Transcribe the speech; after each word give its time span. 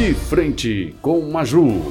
De 0.00 0.14
frente 0.14 0.96
com 1.02 1.20
Maju. 1.30 1.82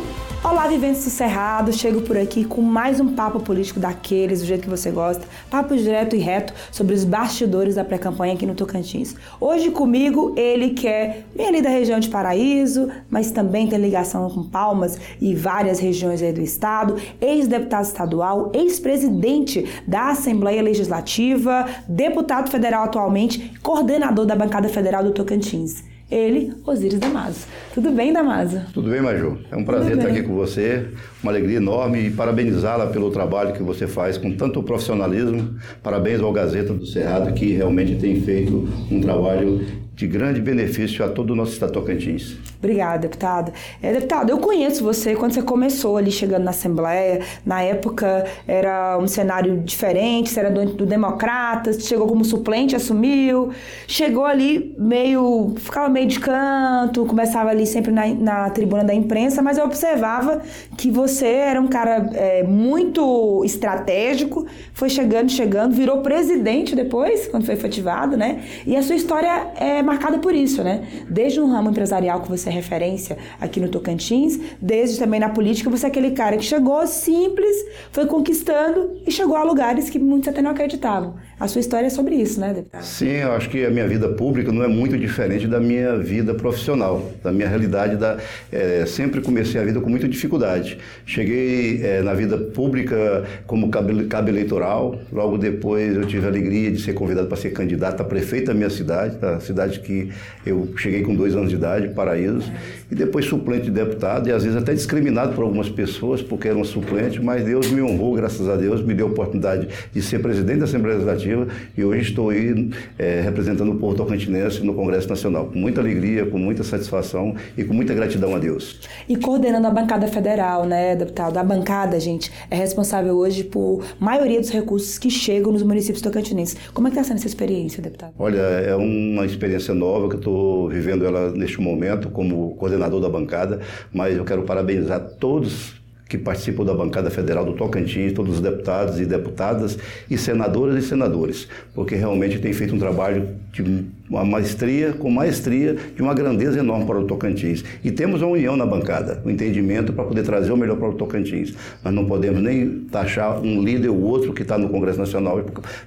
Olá, 0.44 0.66
viventes 0.66 1.04
do 1.04 1.12
Cerrado, 1.12 1.72
chego 1.72 2.02
por 2.02 2.18
aqui 2.18 2.44
com 2.44 2.60
mais 2.60 3.00
um 3.00 3.14
papo 3.14 3.40
político 3.40 3.80
daqueles, 3.80 4.40
do 4.40 4.48
jeito 4.48 4.64
que 4.64 4.70
você 4.70 4.90
gosta, 4.90 5.28
papo 5.48 5.78
direto 5.78 6.16
e 6.16 6.20
reto 6.20 6.52
sobre 6.72 6.96
os 6.96 7.04
bastidores 7.04 7.76
da 7.76 7.86
pré-campanha 7.86 8.34
aqui 8.34 8.48
no 8.48 8.56
Tocantins. 8.56 9.14
Hoje 9.40 9.70
comigo, 9.70 10.34
ele 10.36 10.72
que 10.72 10.88
é 10.88 11.24
vem 11.36 11.50
ali 11.50 11.62
da 11.62 11.70
região 11.70 12.00
de 12.00 12.10
Paraíso, 12.10 12.90
mas 13.12 13.30
também 13.30 13.68
tem 13.68 13.78
ligação 13.78 14.28
com 14.28 14.42
Palmas 14.42 14.98
e 15.22 15.36
várias 15.36 15.78
regiões 15.78 16.20
aí 16.24 16.34
do 16.34 16.42
estado, 16.42 16.96
ex-deputado 17.22 17.86
estadual, 17.86 18.52
ex-presidente 18.56 19.70
da 19.88 20.10
Assembleia 20.10 20.64
Legislativa, 20.64 21.64
deputado 21.88 22.50
federal 22.50 22.86
atualmente, 22.86 23.54
coordenador 23.62 24.26
da 24.26 24.36
bancada 24.36 24.68
federal 24.68 25.04
do 25.04 25.12
Tocantins. 25.12 25.84
Ele, 26.12 26.54
Osíris 26.66 27.00
Damaso. 27.00 27.46
Tudo 27.74 27.92
bem, 27.92 28.12
Damaso? 28.12 28.62
Tudo 28.74 28.90
bem, 28.90 29.00
Maju. 29.00 29.38
É 29.52 29.56
um 29.56 29.64
prazer 29.64 29.96
estar 29.96 30.10
aqui 30.10 30.24
com 30.24 30.34
você, 30.34 30.88
uma 31.22 31.32
alegria 31.32 31.58
enorme 31.58 32.08
e 32.08 32.10
parabenizá-la 32.10 32.88
pelo 32.88 33.12
trabalho 33.12 33.54
que 33.54 33.62
você 33.62 33.86
faz 33.86 34.18
com 34.18 34.32
tanto 34.36 34.64
profissionalismo. 34.64 35.56
Parabéns 35.84 36.20
ao 36.20 36.34
Gazeta 36.34 36.74
do 36.74 36.86
Cerrado, 36.86 37.32
que 37.34 37.54
realmente 37.54 37.96
tem 37.96 38.22
feito 38.22 38.68
um 38.90 39.00
trabalho 39.00 39.62
de 40.00 40.08
grande 40.08 40.40
benefício 40.40 41.04
a 41.04 41.10
todo 41.10 41.32
o 41.32 41.36
nosso 41.36 41.52
estado 41.52 41.74
Tocantins. 41.74 42.38
Obrigada, 42.58 43.00
deputada. 43.00 43.52
É, 43.82 43.92
deputada, 43.92 44.32
eu 44.32 44.38
conheço 44.38 44.82
você 44.82 45.14
quando 45.14 45.34
você 45.34 45.42
começou 45.42 45.98
ali 45.98 46.10
chegando 46.10 46.46
na 46.46 46.52
Assembleia. 46.52 47.20
Na 47.46 47.62
época 47.62 48.26
era 48.48 48.98
um 48.98 49.10
cenário 49.10 49.60
diferente, 49.60 50.30
você 50.30 50.40
era 50.40 50.50
do, 50.50 50.66
do 50.68 50.86
Democratas, 50.86 51.86
chegou 51.86 52.08
como 52.08 52.24
suplente, 52.24 52.78
assumiu. 52.78 53.50
Chegou 53.88 54.24
ali 54.24 54.74
meio. 54.78 55.56
ficava 55.58 55.90
meio 55.90 56.08
de 56.08 56.18
canto, 56.18 57.06
começava 57.06 57.50
ali 57.50 57.68
sempre 57.68 57.92
na, 57.92 58.08
na 58.08 58.50
tribuna 58.52 58.86
da 58.86 58.94
imprensa, 58.94 59.42
mas 59.42 59.58
eu 59.58 59.66
observava 59.66 60.42
que 60.78 60.90
você 60.90 61.28
era 61.28 61.60
um 61.60 61.68
cara 61.68 62.10
é, 62.14 62.44
muito 62.44 63.44
estratégico, 63.44 64.48
foi 64.74 64.88
chegando, 64.90 65.30
chegando, 65.30 65.76
virou 65.76 65.98
presidente 65.98 66.74
depois, 66.74 67.28
quando 67.28 67.46
foi 67.46 67.56
efetivado, 67.56 68.16
né? 68.16 68.42
E 68.66 68.78
a 68.78 68.82
sua 68.82 68.96
história 68.96 69.52
é 69.58 69.89
marcada 69.90 70.20
por 70.20 70.34
isso, 70.34 70.64
né? 70.64 70.88
Desde 71.10 71.40
um 71.42 71.52
ramo 71.52 71.70
empresarial 71.70 72.22
que 72.22 72.30
você 72.30 72.50
é 72.50 72.52
referência 72.52 73.18
aqui 73.42 73.60
no 73.60 73.70
Tocantins, 73.70 74.40
desde 74.62 75.00
também 75.00 75.20
na 75.20 75.30
política, 75.30 75.70
você 75.70 75.88
é 75.88 75.90
aquele 75.90 76.12
cara 76.12 76.38
que 76.38 76.46
chegou 76.46 76.86
simples, 76.88 77.56
foi 77.92 78.06
conquistando 78.06 78.98
e 79.06 79.12
chegou 79.12 79.36
a 79.36 79.44
lugares 79.44 79.90
que 79.90 79.98
muitos 79.98 80.30
até 80.30 80.42
não 80.42 80.52
acreditavam. 80.52 81.16
A 81.40 81.48
sua 81.48 81.62
história 81.62 81.88
é 81.88 81.90
sobre 81.90 82.16
isso, 82.16 82.40
né, 82.40 82.54
deputado? 82.54 82.84
Sim, 82.84 83.08
eu 83.08 83.32
acho 83.32 83.50
que 83.50 83.66
a 83.66 83.70
minha 83.70 83.88
vida 83.88 84.10
pública 84.10 84.52
não 84.52 84.62
é 84.62 84.68
muito 84.68 84.98
diferente 84.98 85.48
da 85.48 85.60
minha 85.60 85.98
vida 85.98 86.34
profissional, 86.34 87.10
da 87.24 87.32
minha 87.32 87.48
realidade. 87.48 87.96
Da, 87.96 88.18
é, 88.52 88.86
sempre 88.86 89.22
comecei 89.22 89.60
a 89.60 89.64
vida 89.64 89.80
com 89.80 89.90
muita 89.90 90.08
dificuldade. 90.08 90.78
Cheguei 91.06 91.82
é, 91.82 92.02
na 92.02 92.14
vida 92.14 92.38
pública 92.38 93.24
como 93.48 93.70
cabo, 93.70 94.06
cabo 94.08 94.28
eleitoral, 94.28 95.00
logo 95.12 95.38
depois 95.38 95.96
eu 95.96 96.06
tive 96.06 96.26
a 96.26 96.30
alegria 96.30 96.72
de 96.72 96.82
ser 96.82 96.94
convidado 96.94 97.28
para 97.28 97.38
ser 97.38 97.52
candidato 97.52 98.02
a 98.02 98.04
prefeito 98.04 98.48
da 98.48 98.54
minha 98.54 98.70
cidade, 98.70 99.18
da 99.18 99.40
cidade 99.40 99.79
que 99.80 100.10
eu 100.46 100.70
cheguei 100.78 101.02
com 101.02 101.16
dois 101.16 101.36
anos 101.36 101.50
de 101.50 101.56
idade, 101.56 101.90
Paraíso, 101.90 102.52
e 102.92 102.96
depois 102.96 103.26
suplente 103.26 103.66
de 103.66 103.72
deputado, 103.72 104.30
e 104.30 104.32
às 104.32 104.44
vezes 104.44 104.58
até 104.58 104.74
discriminado 104.74 105.34
por 105.34 105.44
algumas 105.44 105.70
pessoas 105.70 106.22
porque 106.22 106.48
era 106.48 106.58
um 106.58 106.64
suplente, 106.64 107.22
mas 107.22 107.44
Deus 107.44 107.70
me 107.72 107.82
honrou, 107.82 108.14
graças 108.14 108.48
a 108.48 108.56
Deus, 108.56 108.82
me 108.82 108.94
deu 108.94 109.08
a 109.08 109.10
oportunidade 109.10 109.68
de 109.92 110.02
ser 110.02 110.20
presidente 110.20 110.60
da 110.60 110.66
Assembleia 110.66 110.98
Legislativa 110.98 111.48
e 111.78 111.84
hoje 111.84 112.10
estou 112.10 112.30
aí 112.30 112.70
é, 112.98 113.22
representando 113.22 113.72
o 113.72 113.76
povo 113.76 113.96
tocantinense 113.96 114.64
no 114.64 114.74
Congresso 114.74 115.10
Nacional, 115.10 115.48
com 115.48 115.58
muita 115.58 115.82
alegria, 115.82 116.26
com 116.26 116.38
muita 116.38 116.64
satisfação 116.64 117.36
e 117.58 117.64
com 117.64 117.74
muita 117.74 117.94
gratidão 117.94 118.36
a 118.36 118.40
Deus. 118.40 118.80
E 119.08 119.16
coordenando 119.16 119.68
a 119.68 119.72
bancada 119.72 120.08
federal, 120.08 120.66
né, 120.66 120.96
deputado? 120.96 121.38
A 121.38 121.44
bancada, 121.44 122.00
gente, 122.00 122.32
é 122.50 122.56
responsável 122.56 123.16
hoje 123.16 123.44
por 123.44 123.84
maioria 124.00 124.40
dos 124.40 124.50
recursos 124.50 124.98
que 124.98 125.10
chegam 125.10 125.52
nos 125.52 125.64
municípios 125.64 126.02
tocantinenses. 126.02 126.58
Como 126.74 126.88
é 126.88 126.92
que 126.92 126.98
está 126.98 127.08
sendo 127.08 127.18
essa 127.18 127.28
experiência, 127.28 127.82
deputado? 127.82 128.14
Olha, 128.18 128.40
é 128.40 128.76
uma 128.76 129.26
experiência 129.26 129.69
nova 129.74 130.08
que 130.10 130.16
eu 130.16 130.20
estou 130.20 130.70
vivendo 130.70 131.06
ela 131.06 131.32
neste 131.32 131.60
momento 131.62 132.10
como 132.10 132.56
coordenador 132.56 133.02
da 133.02 133.10
bancada, 133.10 133.60
mas 133.94 134.18
eu 134.18 134.26
quero 134.26 134.44
parabenizar 134.44 135.00
todos 135.20 135.79
que 136.10 136.18
participam 136.18 136.66
da 136.66 136.74
bancada 136.74 137.12
federal 137.12 137.46
do 137.46 137.54
Tocantins, 137.54 138.12
todos 138.14 138.36
os 138.36 138.42
deputados 138.42 139.00
e 139.00 139.06
deputadas 139.06 139.78
e 140.10 140.18
senadoras 140.18 140.84
e 140.84 140.88
senadores, 140.88 141.48
porque 141.76 141.94
realmente 141.94 142.40
tem 142.40 142.52
feito 142.52 142.76
um 142.76 142.80
trabalho 142.80 143.30
de 143.54 143.64
uma 144.10 144.26
maestria, 144.26 144.92
com 144.92 145.12
maestria, 145.12 145.76
de 145.96 146.02
uma 146.02 146.16
grandeza 146.16 146.60
enorme 146.60 146.86
para 146.86 146.98
o 146.98 147.06
Tocantins. 147.06 147.64
E 147.84 147.92
temos 147.92 148.24
uma 148.24 148.32
união 148.32 148.58
na 148.58 148.66
bancada, 148.66 149.22
um 149.24 149.30
entendimento 149.30 149.94
para 149.94 150.04
poder 150.04 150.24
trazer 150.24 150.52
o 150.52 150.58
melhor 150.58 150.78
para 150.78 150.90
o 150.90 150.94
Tocantins. 150.94 151.54
Nós 151.84 151.94
não 151.94 152.06
podemos 152.06 152.42
nem 152.42 152.86
taxar 152.92 153.40
um 153.40 153.62
líder 153.62 153.90
ou 153.90 154.02
outro 154.02 154.34
que 154.34 154.42
está 154.42 154.58
no 154.58 154.68
Congresso 154.68 154.98
Nacional 154.98 155.46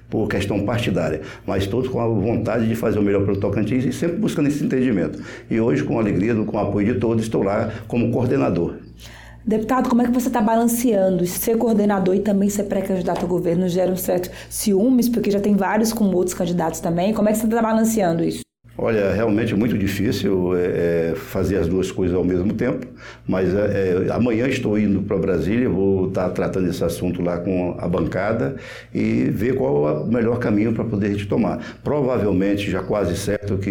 por 0.08 0.28
questão 0.28 0.60
partidária, 0.64 1.22
mas 1.44 1.66
todos 1.66 1.88
com 1.88 2.00
a 2.00 2.06
vontade 2.06 2.68
de 2.68 2.76
fazer 2.76 3.00
o 3.00 3.02
melhor 3.02 3.24
para 3.24 3.32
o 3.32 3.36
Tocantins 3.36 3.84
e 3.84 3.92
sempre 3.92 4.18
buscando 4.18 4.46
esse 4.46 4.62
entendimento. 4.62 5.18
E 5.50 5.58
hoje, 5.58 5.82
com 5.82 5.98
alegria, 5.98 6.32
com 6.34 6.56
o 6.56 6.60
apoio 6.60 6.94
de 6.94 7.00
todos, 7.00 7.24
estou 7.24 7.42
lá 7.42 7.72
como 7.88 8.12
coordenador. 8.12 8.74
Deputado, 9.44 9.88
como 9.88 10.03
é 10.03 10.04
que 10.04 10.12
você 10.12 10.28
está 10.28 10.41
balanceando 10.41 11.26
ser 11.26 11.58
coordenador 11.58 12.14
e 12.14 12.20
também 12.20 12.48
ser 12.48 12.64
pré-candidato 12.64 13.22
ao 13.22 13.28
governo? 13.28 13.69
Gera 13.69 13.91
um 13.91 13.97
certo 13.97 14.30
ciúmes, 14.48 15.08
porque 15.08 15.32
já 15.32 15.41
tem 15.41 15.56
vários 15.56 15.92
com 15.92 16.04
outros 16.14 16.34
candidatos 16.34 16.78
também. 16.78 17.12
Como 17.12 17.28
é 17.28 17.32
que 17.32 17.38
você 17.38 17.47
está 17.47 17.60
balanceando 17.60 18.22
isso? 18.22 18.41
Olha, 18.82 19.12
realmente 19.12 19.53
é 19.53 19.56
muito 19.56 19.78
difícil 19.78 20.56
é, 20.56 21.12
é, 21.12 21.15
fazer 21.15 21.56
as 21.56 21.69
duas 21.69 21.93
coisas 21.93 22.16
ao 22.16 22.25
mesmo 22.25 22.53
tempo, 22.53 22.84
mas 23.28 23.54
é, 23.54 24.06
é 24.09 24.12
amanhã 24.12 24.48
estou 24.48 24.76
indo 24.76 25.03
para 25.03 25.16
Brasília, 25.19 25.69
vou 25.69 26.09
estar 26.09 26.28
tratando 26.31 26.69
esse 26.69 26.82
assunto 26.82 27.22
lá 27.22 27.38
com 27.38 27.76
a 27.78 27.87
bancada 27.87 28.56
e 28.93 29.31
ver 29.31 29.54
qual 29.54 29.88
é 29.88 29.93
o 30.00 30.06
melhor 30.09 30.41
caminho 30.41 30.72
para 30.72 30.82
poder 30.82 31.06
a 31.06 31.10
gente 31.10 31.28
tomar. 31.28 31.65
Provavelmente, 31.84 32.69
já 32.72 32.82
quase 32.82 33.16
certo 33.16 33.56
que 33.56 33.70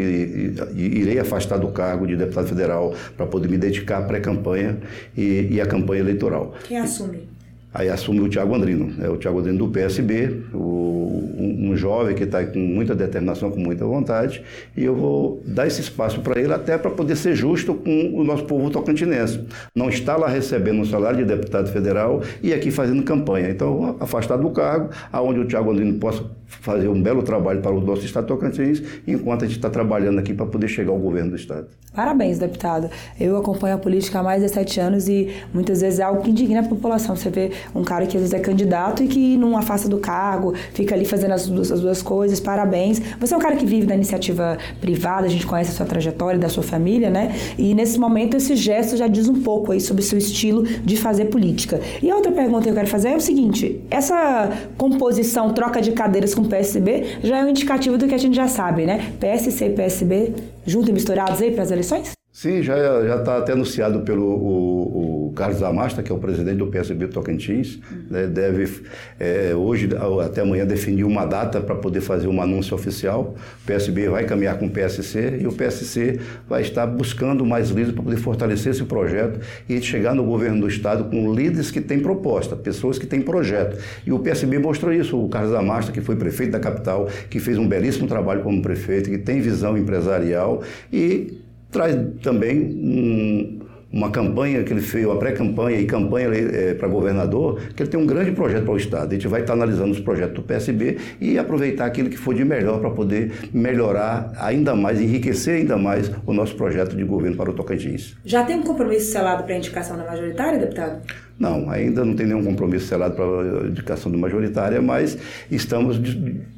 irei 0.73 1.19
afastar 1.19 1.57
do 1.57 1.67
cargo 1.67 2.07
de 2.07 2.15
deputado 2.15 2.47
federal 2.47 2.93
para 3.17 3.25
poder 3.25 3.49
me 3.49 3.57
dedicar 3.57 3.97
à 3.97 4.01
pré-campanha 4.03 4.77
e, 5.17 5.49
e 5.51 5.59
à 5.59 5.65
campanha 5.65 5.99
eleitoral. 5.99 6.53
Quem 6.63 6.77
assume? 6.77 7.30
Aí 7.73 7.89
assume 7.89 8.19
o 8.19 8.27
Tiago 8.27 8.53
Andrino, 8.53 8.93
é 9.01 9.09
o 9.09 9.15
Tiago 9.15 9.39
Andrino 9.39 9.59
do 9.59 9.67
PSB, 9.69 10.43
o, 10.53 11.31
um, 11.37 11.71
um, 11.71 11.75
jovem 11.75 12.13
que 12.13 12.23
está 12.23 12.45
com 12.45 12.59
muita 12.59 12.93
determinação, 12.93 13.49
com 13.49 13.59
muita 13.59 13.85
vontade, 13.85 14.43
e 14.75 14.83
eu 14.83 14.93
vou 14.93 15.41
dar 15.45 15.67
esse 15.67 15.79
espaço 15.79 16.19
para 16.19 16.39
ele 16.39 16.53
até 16.53 16.77
para 16.77 16.91
poder 16.91 17.15
ser 17.15 17.33
justo 17.33 17.73
com 17.73 18.11
o 18.13 18.25
nosso 18.25 18.43
povo 18.43 18.69
tocantinense. 18.69 19.45
Não 19.73 19.87
está 19.87 20.17
lá 20.17 20.27
recebendo 20.27 20.81
um 20.81 20.85
salário 20.85 21.19
de 21.19 21.25
deputado 21.25 21.71
federal 21.71 22.21
e 22.43 22.53
aqui 22.53 22.71
fazendo 22.71 23.03
campanha. 23.03 23.49
Então, 23.49 23.95
afastado 24.01 24.41
do 24.41 24.49
cargo, 24.49 24.89
aonde 25.11 25.39
o 25.39 25.45
Tiago 25.45 25.71
Andrino 25.71 25.97
possa 25.97 26.25
fazer 26.59 26.89
um 26.89 27.01
belo 27.01 27.23
trabalho 27.23 27.61
para 27.61 27.71
o 27.71 27.79
nosso 27.79 28.05
estado 28.05 28.27
Tocantins, 28.27 28.83
enquanto 29.07 29.45
a 29.45 29.47
gente 29.47 29.57
está 29.57 29.69
trabalhando 29.69 30.19
aqui 30.19 30.33
para 30.33 30.45
poder 30.45 30.67
chegar 30.67 30.91
ao 30.91 30.99
governo 30.99 31.31
do 31.31 31.35
estado. 31.37 31.67
Parabéns, 31.93 32.39
deputado. 32.39 32.89
Eu 33.19 33.37
acompanho 33.37 33.75
a 33.75 33.77
política 33.77 34.19
há 34.19 34.23
mais 34.23 34.41
de 34.41 34.49
sete 34.49 34.79
anos 34.79 35.07
e 35.07 35.29
muitas 35.53 35.81
vezes 35.81 35.99
é 35.99 36.03
algo 36.03 36.21
que 36.21 36.29
indigna 36.29 36.61
a 36.61 36.63
população. 36.63 37.15
Você 37.15 37.29
vê 37.29 37.51
um 37.73 37.83
cara 37.83 38.05
que 38.05 38.17
às 38.17 38.21
vezes 38.21 38.33
é 38.33 38.39
candidato 38.39 39.03
e 39.03 39.07
que 39.07 39.37
não 39.37 39.57
afasta 39.57 39.87
do 39.87 39.97
cargo, 39.97 40.53
fica 40.73 40.95
ali 40.95 41.05
fazendo 41.05 41.31
as 41.31 41.47
duas, 41.47 41.71
as 41.71 41.81
duas 41.81 42.01
coisas. 42.01 42.39
Parabéns. 42.39 43.01
Você 43.19 43.33
é 43.33 43.37
um 43.37 43.39
cara 43.39 43.55
que 43.55 43.65
vive 43.65 43.85
da 43.85 43.95
iniciativa 43.95 44.57
privada, 44.79 45.25
a 45.25 45.29
gente 45.29 45.45
conhece 45.45 45.71
a 45.71 45.73
sua 45.73 45.85
trajetória 45.85 46.39
da 46.39 46.49
sua 46.49 46.63
família, 46.63 47.09
né? 47.09 47.35
E 47.57 47.73
nesse 47.73 47.99
momento 47.99 48.37
esse 48.37 48.55
gesto 48.55 48.97
já 48.97 49.07
diz 49.07 49.27
um 49.27 49.41
pouco 49.41 49.71
aí 49.71 49.81
sobre 49.81 50.01
o 50.01 50.05
seu 50.05 50.17
estilo 50.17 50.63
de 50.63 50.97
fazer 50.97 51.25
política. 51.25 51.79
E 52.01 52.09
a 52.09 52.15
outra 52.15 52.31
pergunta 52.31 52.63
que 52.63 52.69
eu 52.69 52.75
quero 52.75 52.87
fazer 52.87 53.09
é 53.09 53.15
o 53.15 53.21
seguinte: 53.21 53.81
essa 53.89 54.49
composição, 54.77 55.53
troca 55.53 55.81
de 55.81 55.91
cadeiras 55.91 56.33
com 56.33 56.41
o 56.41 56.47
PSB, 56.47 57.17
já 57.23 57.39
é 57.39 57.43
um 57.43 57.49
indicativo 57.49 57.97
do 57.97 58.07
que 58.07 58.15
a 58.15 58.17
gente 58.17 58.35
já 58.35 58.47
sabe, 58.47 58.85
né? 58.85 59.11
PSC 59.19 59.65
e 59.65 59.69
PSB 59.71 60.33
juntos 60.65 60.89
e 60.89 60.93
misturados 60.93 61.41
aí 61.41 61.51
para 61.51 61.63
as 61.63 61.71
eleições? 61.71 62.20
Sim, 62.41 62.63
já 62.63 62.75
já 63.05 63.17
está 63.17 63.37
até 63.37 63.53
anunciado 63.53 63.99
pelo 63.99 64.25
o, 64.25 65.27
o 65.27 65.33
Carlos 65.33 65.61
Amasta, 65.61 66.01
que 66.01 66.11
é 66.11 66.15
o 66.15 66.17
presidente 66.17 66.57
do 66.57 66.65
PSB 66.65 67.07
Tocantins, 67.07 67.75
uhum. 67.75 68.01
né, 68.09 68.25
deve 68.25 68.81
é, 69.19 69.53
hoje 69.53 69.87
até 70.25 70.41
amanhã 70.41 70.65
definir 70.65 71.03
uma 71.03 71.23
data 71.23 71.61
para 71.61 71.75
poder 71.75 72.01
fazer 72.01 72.27
um 72.27 72.41
anúncio 72.41 72.73
oficial. 72.73 73.35
O 73.61 73.67
PSB 73.67 74.09
vai 74.09 74.25
caminhar 74.25 74.57
com 74.57 74.65
o 74.65 74.69
PSC 74.71 75.37
e 75.39 75.45
o 75.45 75.51
PSC 75.51 76.19
vai 76.49 76.63
estar 76.63 76.87
buscando 76.87 77.45
mais 77.45 77.69
líderes 77.69 77.93
para 77.93 78.03
poder 78.05 78.17
fortalecer 78.17 78.71
esse 78.71 78.85
projeto 78.85 79.39
e 79.69 79.79
chegar 79.79 80.15
no 80.15 80.23
governo 80.23 80.61
do 80.61 80.67
estado 80.67 81.11
com 81.11 81.31
líderes 81.31 81.69
que 81.69 81.79
têm 81.79 81.99
proposta, 81.99 82.55
pessoas 82.55 82.97
que 82.97 83.05
têm 83.05 83.21
projeto. 83.21 83.77
E 84.03 84.11
o 84.11 84.17
PSB 84.17 84.57
mostrou 84.57 84.91
isso. 84.91 85.15
O 85.15 85.29
Carlos 85.29 85.53
Amasta, 85.53 85.91
que 85.91 86.01
foi 86.01 86.15
prefeito 86.15 86.53
da 86.53 86.59
capital, 86.59 87.07
que 87.29 87.39
fez 87.39 87.59
um 87.59 87.67
belíssimo 87.67 88.07
trabalho 88.07 88.41
como 88.41 88.63
prefeito, 88.63 89.11
que 89.11 89.19
tem 89.19 89.39
visão 89.41 89.77
empresarial 89.77 90.63
e 90.91 91.39
traz 91.71 91.95
também 92.21 92.59
um, 92.59 93.59
uma 93.91 94.09
campanha 94.09 94.63
que 94.63 94.71
ele 94.71 94.81
fez, 94.81 95.05
uma 95.05 95.17
pré-campanha 95.17 95.79
e 95.79 95.85
campanha 95.85 96.29
é, 96.29 96.73
para 96.73 96.87
governador, 96.87 97.59
que 97.75 97.83
ele 97.83 97.89
tem 97.89 97.99
um 97.99 98.05
grande 98.05 98.31
projeto 98.31 98.63
para 98.63 98.73
o 98.73 98.77
Estado. 98.77 99.11
A 99.11 99.13
gente 99.13 99.27
vai 99.27 99.41
estar 99.41 99.53
analisando 99.53 99.91
os 99.91 99.99
projetos 99.99 100.35
do 100.35 100.41
PSB 100.41 100.97
e 101.19 101.37
aproveitar 101.37 101.85
aquilo 101.85 102.09
que 102.09 102.17
for 102.17 102.33
de 102.33 102.45
melhor 102.45 102.79
para 102.79 102.89
poder 102.89 103.33
melhorar 103.53 104.31
ainda 104.37 104.75
mais, 104.75 105.01
enriquecer 105.01 105.55
ainda 105.55 105.77
mais 105.77 106.09
o 106.25 106.33
nosso 106.33 106.55
projeto 106.55 106.95
de 106.95 107.03
governo 107.03 107.35
para 107.35 107.49
o 107.49 107.53
Tocantins. 107.53 108.15
Já 108.23 108.43
tem 108.43 108.57
um 108.57 108.63
compromisso 108.63 109.11
selado 109.11 109.43
para 109.43 109.55
a 109.55 109.57
indicação 109.57 109.97
da 109.97 110.05
majoritária, 110.05 110.57
deputado? 110.57 111.01
Não, 111.37 111.69
ainda 111.69 112.05
não 112.05 112.13
tem 112.13 112.27
nenhum 112.27 112.43
compromisso 112.43 112.85
selado 112.85 113.15
para 113.15 113.25
a 113.25 113.67
indicação 113.67 114.11
da 114.11 114.17
majoritária, 114.17 114.81
mas 114.81 115.17
estamos 115.49 115.99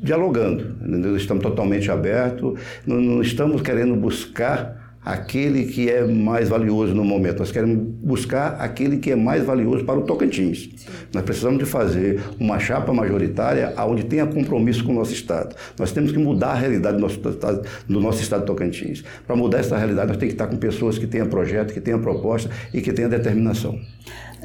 dialogando, 0.04 0.76
entendeu? 0.86 1.16
estamos 1.16 1.42
totalmente 1.42 1.90
abertos, 1.90 2.60
não, 2.86 3.00
não 3.00 3.22
estamos 3.22 3.62
querendo 3.62 3.96
buscar 3.96 4.83
aquele 5.04 5.66
que 5.66 5.90
é 5.90 6.06
mais 6.06 6.50
valioso 6.50 6.94
no 6.94 7.04
momento. 7.04 7.40
Nós 7.40 7.52
queremos 7.52 7.78
buscar 8.02 8.56
aquele 8.60 8.98
que 8.98 9.12
é 9.12 9.16
mais 9.16 9.44
valioso 9.44 9.84
para 9.84 10.00
o 10.00 10.04
Tocantins. 10.04 10.70
Sim. 10.76 10.88
Nós 11.14 11.24
precisamos 11.24 11.60
de 11.60 11.66
fazer 11.66 12.22
uma 12.40 12.60
chapa 12.60 12.94
majoritária 12.94 13.74
onde 13.80 14.06
tenha 14.06 14.26
compromisso 14.26 14.84
com 14.84 14.92
o 14.92 14.96
nosso 14.96 15.14
Estado. 15.14 15.56
Nós 15.78 15.92
temos 15.92 16.12
que 16.12 16.18
mudar 16.18 16.52
a 16.52 16.56
realidade 16.56 16.98
do 16.98 17.02
nosso 17.02 17.20
Estado, 17.30 17.68
do 17.88 18.00
nosso 18.00 18.22
estado 18.22 18.46
Tocantins. 18.46 19.04
Para 19.26 19.36
mudar 19.36 19.60
essa 19.60 19.78
realidade, 19.78 20.08
nós 20.08 20.18
temos 20.18 20.34
que 20.34 20.42
estar 20.42 20.48
com 20.48 20.58
pessoas 20.58 20.98
que 20.98 21.08
tenham 21.08 21.28
projeto, 21.28 21.74
que 21.74 21.82
tenham 21.82 22.00
proposta 22.00 22.50
e 22.74 22.82
que 22.82 22.92
tenham 22.92 23.10
determinação. 23.10 23.80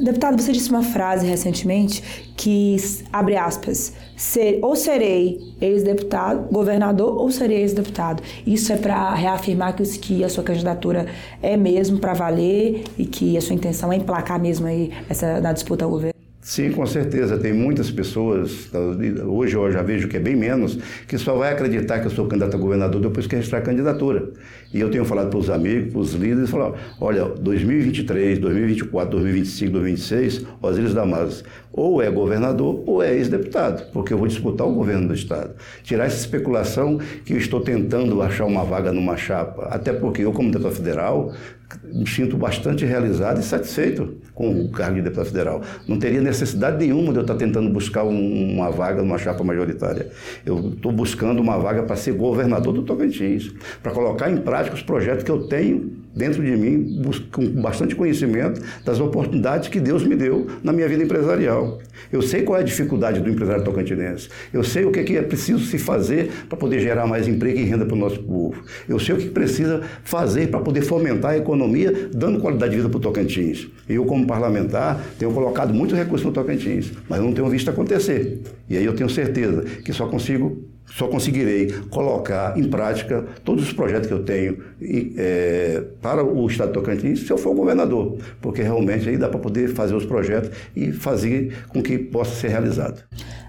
Deputado, 0.00 0.40
você 0.40 0.52
disse 0.52 0.70
uma 0.70 0.82
frase 0.82 1.26
recentemente 1.26 2.02
que, 2.36 2.76
abre 3.12 3.36
aspas, 3.36 3.92
ser, 4.16 4.60
ou 4.62 4.76
serei 4.76 5.40
ex-deputado, 5.60 6.48
governador, 6.52 7.16
ou 7.18 7.30
serei 7.30 7.62
ex-deputado. 7.62 8.22
Isso 8.46 8.72
é 8.72 8.76
para 8.76 9.12
reafirmar 9.14 9.74
que, 9.74 9.82
que 9.98 10.24
a 10.24 10.28
sua 10.28 10.44
candidatura 10.44 11.06
é 11.42 11.56
mesmo 11.56 11.98
para 11.98 12.14
valer 12.14 12.84
e 12.96 13.04
que 13.06 13.36
a 13.36 13.40
sua 13.40 13.54
intenção 13.54 13.92
é 13.92 13.96
emplacar 13.96 14.40
mesmo 14.40 14.66
aí 14.66 14.92
essa, 15.08 15.40
na 15.40 15.52
disputa 15.52 15.84
ao 15.84 15.90
governo? 15.90 16.17
Sim, 16.48 16.72
com 16.72 16.86
certeza. 16.86 17.36
Tem 17.36 17.52
muitas 17.52 17.90
pessoas, 17.90 18.70
hoje 19.26 19.54
eu 19.54 19.70
já 19.70 19.82
vejo 19.82 20.08
que 20.08 20.16
é 20.16 20.20
bem 20.20 20.34
menos, 20.34 20.78
que 21.06 21.18
só 21.18 21.34
vai 21.36 21.52
acreditar 21.52 22.00
que 22.00 22.06
eu 22.06 22.10
sou 22.10 22.26
candidato 22.26 22.56
a 22.56 22.58
governador 22.58 23.02
depois 23.02 23.26
que 23.26 23.36
registrar 23.36 23.58
a 23.58 23.60
candidatura. 23.60 24.30
E 24.72 24.80
eu 24.80 24.90
tenho 24.90 25.04
falado 25.04 25.28
para 25.28 25.38
os 25.38 25.50
amigos, 25.50 25.92
para 25.92 26.00
os 26.00 26.14
líderes, 26.14 26.48
falar, 26.48 26.72
olha, 26.98 27.26
2023, 27.26 28.38
2024, 28.38 29.10
2025, 29.10 29.72
2026, 29.72 30.46
Osíris 30.62 30.94
Damasos, 30.94 31.44
ou 31.72 32.02
é 32.02 32.10
governador 32.10 32.82
ou 32.86 33.02
é 33.02 33.14
ex-deputado, 33.14 33.90
porque 33.92 34.12
eu 34.12 34.18
vou 34.18 34.26
disputar 34.26 34.66
o 34.66 34.72
governo 34.72 35.08
do 35.08 35.14
Estado. 35.14 35.54
Tirar 35.82 36.06
essa 36.06 36.16
especulação 36.16 36.98
que 37.24 37.32
eu 37.32 37.38
estou 37.38 37.60
tentando 37.60 38.20
achar 38.22 38.46
uma 38.46 38.64
vaga 38.64 38.92
numa 38.92 39.16
chapa, 39.16 39.68
até 39.70 39.92
porque 39.92 40.22
eu, 40.22 40.32
como 40.32 40.50
deputado 40.50 40.74
federal, 40.74 41.32
me 41.84 42.06
sinto 42.06 42.36
bastante 42.36 42.84
realizado 42.84 43.40
e 43.40 43.42
satisfeito 43.42 44.16
com 44.34 44.50
o 44.50 44.70
cargo 44.70 44.96
de 44.96 45.02
deputado 45.02 45.26
federal. 45.26 45.62
Não 45.86 45.98
teria 45.98 46.20
necessidade 46.20 46.78
nenhuma 46.78 47.12
de 47.12 47.18
eu 47.18 47.22
estar 47.22 47.34
tentando 47.34 47.68
buscar 47.70 48.04
um, 48.04 48.54
uma 48.54 48.70
vaga 48.70 49.02
numa 49.02 49.18
chapa 49.18 49.44
majoritária. 49.44 50.08
Eu 50.46 50.70
estou 50.70 50.90
buscando 50.90 51.40
uma 51.40 51.58
vaga 51.58 51.82
para 51.82 51.96
ser 51.96 52.12
governador 52.12 52.72
do 52.72 52.82
Tocantins, 52.82 53.52
para 53.82 53.92
colocar 53.92 54.30
em 54.30 54.38
prática 54.38 54.74
os 54.74 54.82
projetos 54.82 55.24
que 55.24 55.30
eu 55.30 55.46
tenho 55.46 55.97
dentro 56.18 56.42
de 56.42 56.50
mim, 56.50 57.00
com 57.32 57.48
bastante 57.62 57.94
conhecimento 57.94 58.60
das 58.84 58.98
oportunidades 58.98 59.68
que 59.68 59.78
Deus 59.78 60.04
me 60.04 60.16
deu 60.16 60.48
na 60.62 60.72
minha 60.72 60.88
vida 60.88 61.04
empresarial. 61.04 61.78
Eu 62.12 62.20
sei 62.20 62.42
qual 62.42 62.58
é 62.58 62.62
a 62.62 62.64
dificuldade 62.64 63.20
do 63.20 63.30
empresário 63.30 63.64
tocantinense. 63.64 64.28
Eu 64.52 64.64
sei 64.64 64.84
o 64.84 64.90
que 64.90 65.16
é 65.16 65.22
preciso 65.22 65.64
se 65.64 65.78
fazer 65.78 66.30
para 66.48 66.58
poder 66.58 66.80
gerar 66.80 67.06
mais 67.06 67.28
emprego 67.28 67.58
e 67.58 67.62
renda 67.62 67.86
para 67.86 67.94
o 67.94 67.98
nosso 67.98 68.22
povo. 68.22 68.62
Eu 68.88 68.98
sei 68.98 69.14
o 69.14 69.18
que 69.18 69.28
precisa 69.28 69.82
fazer 70.02 70.48
para 70.48 70.60
poder 70.60 70.82
fomentar 70.82 71.32
a 71.32 71.38
economia, 71.38 72.10
dando 72.12 72.40
qualidade 72.40 72.72
de 72.72 72.78
vida 72.78 72.88
para 72.88 72.98
o 72.98 73.00
Tocantins. 73.00 73.68
Eu, 73.88 74.04
como 74.04 74.26
parlamentar, 74.26 75.00
tenho 75.18 75.32
colocado 75.32 75.72
muito 75.72 75.94
recurso 75.94 76.26
no 76.26 76.32
Tocantins, 76.32 76.92
mas 77.08 77.20
não 77.20 77.32
tenho 77.32 77.48
visto 77.48 77.70
acontecer. 77.70 78.40
E 78.68 78.76
aí 78.76 78.84
eu 78.84 78.94
tenho 78.94 79.08
certeza 79.08 79.62
que 79.62 79.92
só 79.92 80.06
consigo 80.06 80.67
só 80.90 81.06
conseguirei 81.08 81.73
colocar 81.90 82.58
em 82.58 82.69
prática 82.69 83.25
todos 83.44 83.64
os 83.64 83.73
projetos 83.73 84.06
que 84.06 84.14
eu 84.14 84.25
tenho 84.25 84.58
é, 85.17 85.82
para 86.00 86.25
o 86.25 86.46
Estado 86.46 86.69
de 86.69 86.75
Tocantins 86.75 87.20
se 87.20 87.31
eu 87.31 87.38
for 87.38 87.55
governador, 87.55 88.17
porque 88.40 88.62
realmente 88.62 89.08
aí 89.08 89.17
dá 89.17 89.29
para 89.29 89.38
poder 89.38 89.69
fazer 89.69 89.94
os 89.94 90.05
projetos 90.05 90.50
e 90.75 90.93
fazer 90.93 91.64
com 91.69 91.82
que 91.82 91.99
possa 91.99 92.35
ser 92.35 92.49
realizado. 92.49 93.02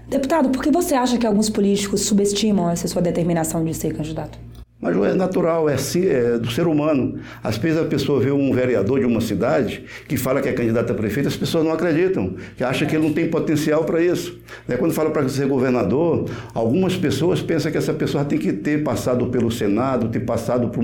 Deputado, 0.08 0.50
por 0.50 0.62
que 0.62 0.70
você 0.70 0.94
acha 0.94 1.16
que 1.18 1.26
alguns 1.26 1.48
políticos 1.48 2.02
subestimam 2.02 2.70
essa 2.70 2.88
sua 2.88 3.00
determinação 3.00 3.64
de 3.64 3.72
ser 3.74 3.94
candidato? 3.94 4.38
Mas 4.80 4.96
é 4.96 5.14
natural, 5.14 5.68
é, 5.68 5.74
é, 5.74 6.38
do 6.38 6.50
ser 6.50 6.66
humano. 6.66 7.18
Às 7.44 7.58
vezes 7.58 7.78
a 7.78 7.84
pessoa 7.84 8.18
vê 8.18 8.30
um 8.30 8.50
vereador 8.50 8.98
de 8.98 9.04
uma 9.04 9.20
cidade 9.20 9.84
que 10.08 10.16
fala 10.16 10.40
que 10.40 10.48
é 10.48 10.52
candidato 10.52 10.90
a 10.90 10.94
prefeito, 10.94 11.28
as 11.28 11.36
pessoas 11.36 11.64
não 11.64 11.72
acreditam, 11.72 12.34
que 12.56 12.64
acham 12.64 12.88
que 12.88 12.96
ele 12.96 13.06
não 13.06 13.12
tem 13.12 13.28
potencial 13.28 13.84
para 13.84 14.02
isso. 14.02 14.38
Né? 14.66 14.78
Quando 14.78 14.94
fala 14.94 15.10
para 15.10 15.28
ser 15.28 15.46
governador, 15.46 16.30
algumas 16.54 16.96
pessoas 16.96 17.42
pensam 17.42 17.70
que 17.70 17.76
essa 17.76 17.92
pessoa 17.92 18.24
tem 18.24 18.38
que 18.38 18.54
ter 18.54 18.82
passado 18.82 19.26
pelo 19.26 19.50
Senado, 19.50 20.08
ter 20.08 20.20
passado 20.20 20.68
por 20.68 20.82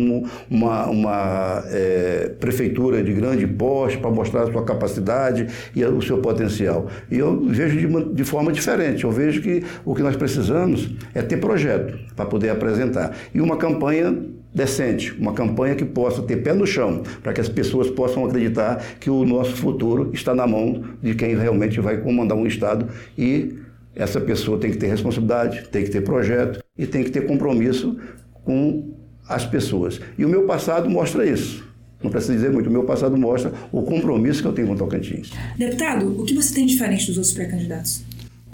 uma, 0.50 0.86
uma 0.86 1.64
é, 1.68 2.32
prefeitura 2.38 3.02
de 3.02 3.14
grande 3.14 3.46
porte 3.46 3.96
para 3.96 4.10
mostrar 4.10 4.42
a 4.42 4.52
sua 4.52 4.62
capacidade 4.62 5.46
e 5.74 5.82
o 5.82 6.02
seu 6.02 6.18
potencial. 6.18 6.86
E 7.10 7.18
eu 7.18 7.40
vejo 7.46 7.78
de, 7.78 7.86
uma, 7.86 8.04
de 8.04 8.24
forma 8.24 8.52
diferente. 8.52 9.04
Eu 9.04 9.10
vejo 9.10 9.40
que 9.40 9.64
o 9.86 9.94
que 9.94 10.02
nós 10.02 10.16
precisamos 10.16 10.90
é 11.14 11.22
ter 11.22 11.38
projeto 11.38 11.98
para 12.14 12.26
poder 12.26 12.50
apresentar. 12.50 13.16
E 13.34 13.40
uma 13.40 13.56
campanha 13.56 13.85
campanha 13.86 14.36
decente, 14.52 15.12
uma 15.12 15.34
campanha 15.34 15.74
que 15.74 15.84
possa 15.84 16.22
ter 16.22 16.36
pé 16.38 16.52
no 16.54 16.66
chão, 16.66 17.02
para 17.22 17.32
que 17.32 17.40
as 17.40 17.48
pessoas 17.48 17.90
possam 17.90 18.24
acreditar 18.24 18.82
que 18.98 19.10
o 19.10 19.24
nosso 19.24 19.54
futuro 19.54 20.10
está 20.14 20.34
na 20.34 20.46
mão 20.46 20.82
de 21.02 21.14
quem 21.14 21.36
realmente 21.36 21.78
vai 21.78 21.98
comandar 21.98 22.36
um 22.36 22.46
Estado 22.46 22.88
e 23.18 23.54
essa 23.94 24.20
pessoa 24.20 24.58
tem 24.58 24.70
que 24.70 24.78
ter 24.78 24.88
responsabilidade, 24.88 25.68
tem 25.68 25.84
que 25.84 25.90
ter 25.90 26.00
projeto 26.00 26.62
e 26.76 26.86
tem 26.86 27.04
que 27.04 27.10
ter 27.10 27.26
compromisso 27.26 27.96
com 28.44 28.94
as 29.28 29.44
pessoas. 29.44 30.00
E 30.18 30.24
o 30.24 30.28
meu 30.28 30.44
passado 30.46 30.88
mostra 30.88 31.26
isso. 31.26 31.66
Não 32.02 32.10
precisa 32.10 32.34
dizer 32.34 32.50
muito, 32.50 32.68
o 32.68 32.72
meu 32.72 32.84
passado 32.84 33.16
mostra 33.16 33.52
o 33.70 33.82
compromisso 33.82 34.42
que 34.42 34.48
eu 34.48 34.52
tenho 34.52 34.68
com 34.68 34.74
o 34.74 34.78
Tocantins. 34.78 35.30
Deputado, 35.56 36.20
o 36.20 36.24
que 36.24 36.34
você 36.34 36.54
tem 36.54 36.66
diferente 36.66 37.06
dos 37.06 37.16
outros 37.16 37.34
pré-candidatos? 37.34 38.04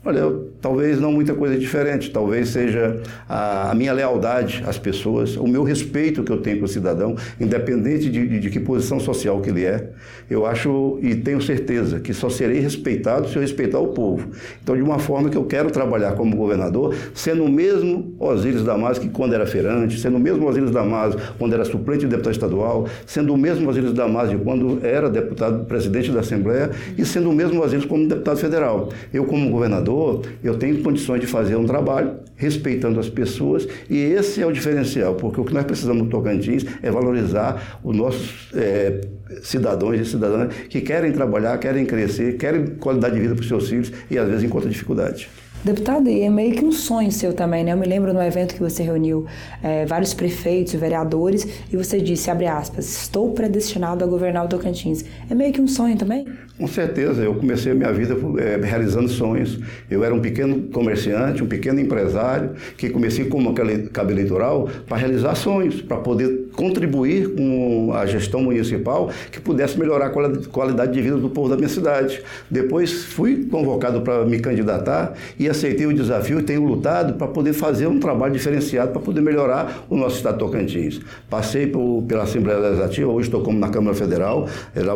Olha, 0.04 0.18
eu, 0.18 0.51
talvez 0.62 1.00
não 1.00 1.12
muita 1.12 1.34
coisa 1.34 1.58
diferente, 1.58 2.10
talvez 2.10 2.50
seja 2.50 3.00
a, 3.28 3.74
minha 3.74 3.92
lealdade 3.92 4.62
às 4.64 4.78
pessoas, 4.78 5.36
o 5.36 5.46
meu 5.46 5.64
respeito 5.64 6.22
que 6.22 6.30
eu 6.30 6.38
tenho 6.38 6.60
com 6.60 6.64
o 6.66 6.68
cidadão, 6.68 7.16
independente 7.40 8.08
de, 8.08 8.28
de, 8.28 8.38
de, 8.38 8.50
que 8.50 8.60
posição 8.60 9.00
social 9.00 9.40
que 9.40 9.50
ele 9.50 9.64
é. 9.64 9.90
Eu 10.30 10.46
acho 10.46 10.98
e 11.02 11.16
tenho 11.16 11.42
certeza 11.42 11.98
que 11.98 12.14
só 12.14 12.30
serei 12.30 12.60
respeitado 12.60 13.28
se 13.28 13.36
eu 13.36 13.42
respeitar 13.42 13.80
o 13.80 13.88
povo. 13.88 14.28
Então, 14.62 14.76
de 14.76 14.82
uma 14.82 15.00
forma 15.00 15.28
que 15.28 15.36
eu 15.36 15.44
quero 15.44 15.70
trabalhar 15.70 16.12
como 16.12 16.36
governador, 16.36 16.94
sendo 17.12 17.44
o 17.44 17.48
mesmo 17.50 18.14
Osíris 18.20 18.62
Damasio 18.62 19.02
que 19.02 19.08
quando 19.08 19.34
era 19.34 19.44
feirante, 19.44 19.98
sendo 19.98 20.16
o 20.16 20.20
mesmo 20.20 20.46
Osíris 20.48 20.70
Damasio 20.70 21.18
quando 21.38 21.54
era 21.54 21.64
suplente 21.64 22.00
de 22.00 22.06
deputado 22.06 22.32
estadual, 22.32 22.86
sendo 23.04 23.34
o 23.34 23.36
mesmo 23.36 23.68
Osíris 23.68 23.92
Damasio 23.92 24.38
quando 24.38 24.78
era 24.86 25.10
deputado 25.10 25.64
presidente 25.64 26.12
da 26.12 26.20
Assembleia 26.20 26.70
e 26.96 27.04
sendo 27.04 27.30
o 27.30 27.32
mesmo 27.32 27.60
Osíris 27.60 27.84
como 27.84 28.06
deputado 28.06 28.36
federal. 28.36 28.90
Eu, 29.12 29.24
como 29.24 29.50
governador, 29.50 30.22
eu 30.44 30.51
tenho 30.54 30.82
condições 30.82 31.20
de 31.20 31.26
fazer 31.26 31.56
um 31.56 31.64
trabalho 31.64 32.20
respeitando 32.36 32.98
as 32.98 33.08
pessoas 33.08 33.66
e 33.88 33.98
esse 33.98 34.40
é 34.42 34.46
o 34.46 34.52
diferencial, 34.52 35.14
porque 35.14 35.40
o 35.40 35.44
que 35.44 35.54
nós 35.54 35.64
precisamos 35.64 36.02
no 36.02 36.08
Tocantins 36.08 36.64
é 36.82 36.90
valorizar 36.90 37.80
os 37.82 37.96
nossos 37.96 38.50
é, 38.54 39.00
cidadãos 39.42 39.98
e 39.98 40.04
cidadãs 40.04 40.54
que 40.68 40.80
querem 40.80 41.12
trabalhar, 41.12 41.58
querem 41.58 41.84
crescer, 41.84 42.36
querem 42.36 42.66
qualidade 42.76 43.14
de 43.14 43.20
vida 43.20 43.34
para 43.34 43.42
os 43.42 43.48
seus 43.48 43.68
filhos 43.68 43.92
e 44.10 44.18
às 44.18 44.28
vezes 44.28 44.44
encontram 44.44 44.70
dificuldade. 44.70 45.28
Deputado, 45.64 46.08
e 46.08 46.22
é 46.22 46.28
meio 46.28 46.56
que 46.56 46.64
um 46.64 46.72
sonho 46.72 47.12
seu 47.12 47.32
também, 47.32 47.62
né? 47.62 47.72
Eu 47.72 47.76
me 47.76 47.86
lembro 47.86 48.12
no 48.12 48.20
evento 48.20 48.52
que 48.52 48.60
você 48.60 48.82
reuniu 48.82 49.26
é, 49.62 49.86
vários 49.86 50.12
prefeitos 50.12 50.74
vereadores 50.74 51.46
e 51.72 51.76
você 51.76 52.00
disse, 52.00 52.32
abre 52.32 52.48
aspas, 52.48 53.02
estou 53.02 53.30
predestinado 53.30 54.02
a 54.02 54.06
governar 54.08 54.44
o 54.44 54.48
Tocantins. 54.48 55.04
É 55.30 55.34
meio 55.36 55.52
que 55.52 55.60
um 55.60 55.68
sonho 55.68 55.96
também? 55.96 56.26
Com 56.58 56.66
certeza, 56.66 57.22
eu 57.22 57.36
comecei 57.36 57.70
a 57.70 57.74
minha 57.76 57.92
vida 57.92 58.16
é, 58.40 58.56
realizando 58.60 59.08
sonhos. 59.08 59.60
Eu 59.88 60.02
era 60.02 60.12
um 60.12 60.20
pequeno 60.20 60.62
comerciante, 60.62 61.44
um 61.44 61.46
pequeno 61.46 61.78
empresário, 61.78 62.54
que 62.76 62.90
comecei 62.90 63.26
como 63.26 63.54
cabo 63.92 64.10
eleitoral 64.10 64.68
para 64.88 64.96
realizar 64.96 65.36
sonhos, 65.36 65.80
para 65.80 65.98
poder 65.98 66.41
contribuir 66.52 67.34
com 67.34 67.92
a 67.94 68.06
gestão 68.06 68.42
municipal 68.42 69.10
que 69.30 69.40
pudesse 69.40 69.78
melhorar 69.78 70.06
a 70.06 70.10
qualidade 70.48 70.92
de 70.92 71.00
vida 71.00 71.16
do 71.16 71.28
povo 71.28 71.48
da 71.48 71.56
minha 71.56 71.68
cidade. 71.68 72.22
Depois 72.50 73.04
fui 73.04 73.46
convocado 73.46 74.02
para 74.02 74.24
me 74.24 74.38
candidatar 74.38 75.14
e 75.38 75.48
aceitei 75.48 75.86
o 75.86 75.92
desafio 75.92 76.40
e 76.40 76.42
tenho 76.42 76.64
lutado 76.64 77.14
para 77.14 77.26
poder 77.26 77.52
fazer 77.52 77.86
um 77.86 77.98
trabalho 77.98 78.32
diferenciado 78.32 78.92
para 78.92 79.00
poder 79.00 79.20
melhorar 79.20 79.86
o 79.88 79.96
nosso 79.96 80.16
estado 80.16 80.38
Tocantins. 80.38 81.00
Passei 81.28 81.66
por, 81.66 82.02
pela 82.02 82.24
Assembleia 82.24 82.58
Legislativa, 82.58 83.10
hoje 83.10 83.28
estou 83.28 83.42
como 83.42 83.58
na 83.58 83.68
Câmara 83.68 83.94
Federal, 83.96 84.48
era, 84.74 84.92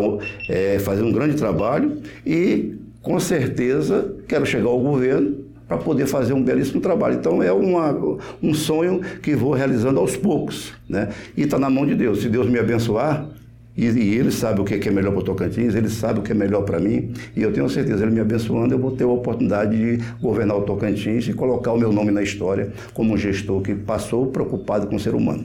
é, 0.48 0.78
fazendo 0.78 1.08
um 1.08 1.12
grande 1.12 1.36
trabalho 1.36 1.98
e 2.24 2.74
com 3.02 3.18
certeza 3.20 4.14
quero 4.26 4.44
chegar 4.44 4.68
ao 4.68 4.80
governo 4.80 5.45
para 5.66 5.78
poder 5.78 6.06
fazer 6.06 6.32
um 6.32 6.42
belíssimo 6.42 6.80
trabalho. 6.80 7.16
Então 7.16 7.42
é 7.42 7.52
uma, 7.52 8.18
um 8.42 8.54
sonho 8.54 9.00
que 9.22 9.34
vou 9.34 9.52
realizando 9.52 9.98
aos 10.00 10.16
poucos, 10.16 10.72
né? 10.88 11.08
E 11.36 11.42
está 11.42 11.58
na 11.58 11.68
mão 11.68 11.84
de 11.84 11.94
Deus. 11.94 12.22
Se 12.22 12.28
Deus 12.28 12.48
me 12.48 12.58
abençoar, 12.58 13.28
E, 13.76 13.84
e 13.84 14.14
ele 14.14 14.32
sabe 14.32 14.58
o 14.62 14.64
que 14.64 14.88
é 14.88 14.90
melhor 14.90 15.12
para 15.12 15.20
o 15.20 15.22
Tocantins, 15.22 15.74
ele 15.74 15.90
sabe 15.90 16.20
o 16.20 16.22
que 16.22 16.32
é 16.32 16.34
melhor 16.34 16.62
para 16.62 16.80
mim, 16.80 17.12
e 17.36 17.42
eu 17.42 17.52
tenho 17.52 17.68
certeza, 17.68 18.04
ele 18.04 18.14
me 18.14 18.20
abençoando, 18.20 18.72
eu 18.72 18.78
vou 18.78 18.92
ter 18.92 19.04
a 19.04 19.08
oportunidade 19.08 19.76
de 19.76 20.02
governar 20.18 20.56
o 20.56 20.62
Tocantins 20.62 21.28
e 21.28 21.34
colocar 21.34 21.72
o 21.72 21.78
meu 21.78 21.92
nome 21.92 22.10
na 22.10 22.22
história 22.22 22.72
como 22.94 23.12
um 23.12 23.18
gestor 23.18 23.60
que 23.60 23.74
passou 23.74 24.28
preocupado 24.28 24.86
com 24.86 24.96
o 24.96 24.98
ser 24.98 25.14
humano. 25.14 25.44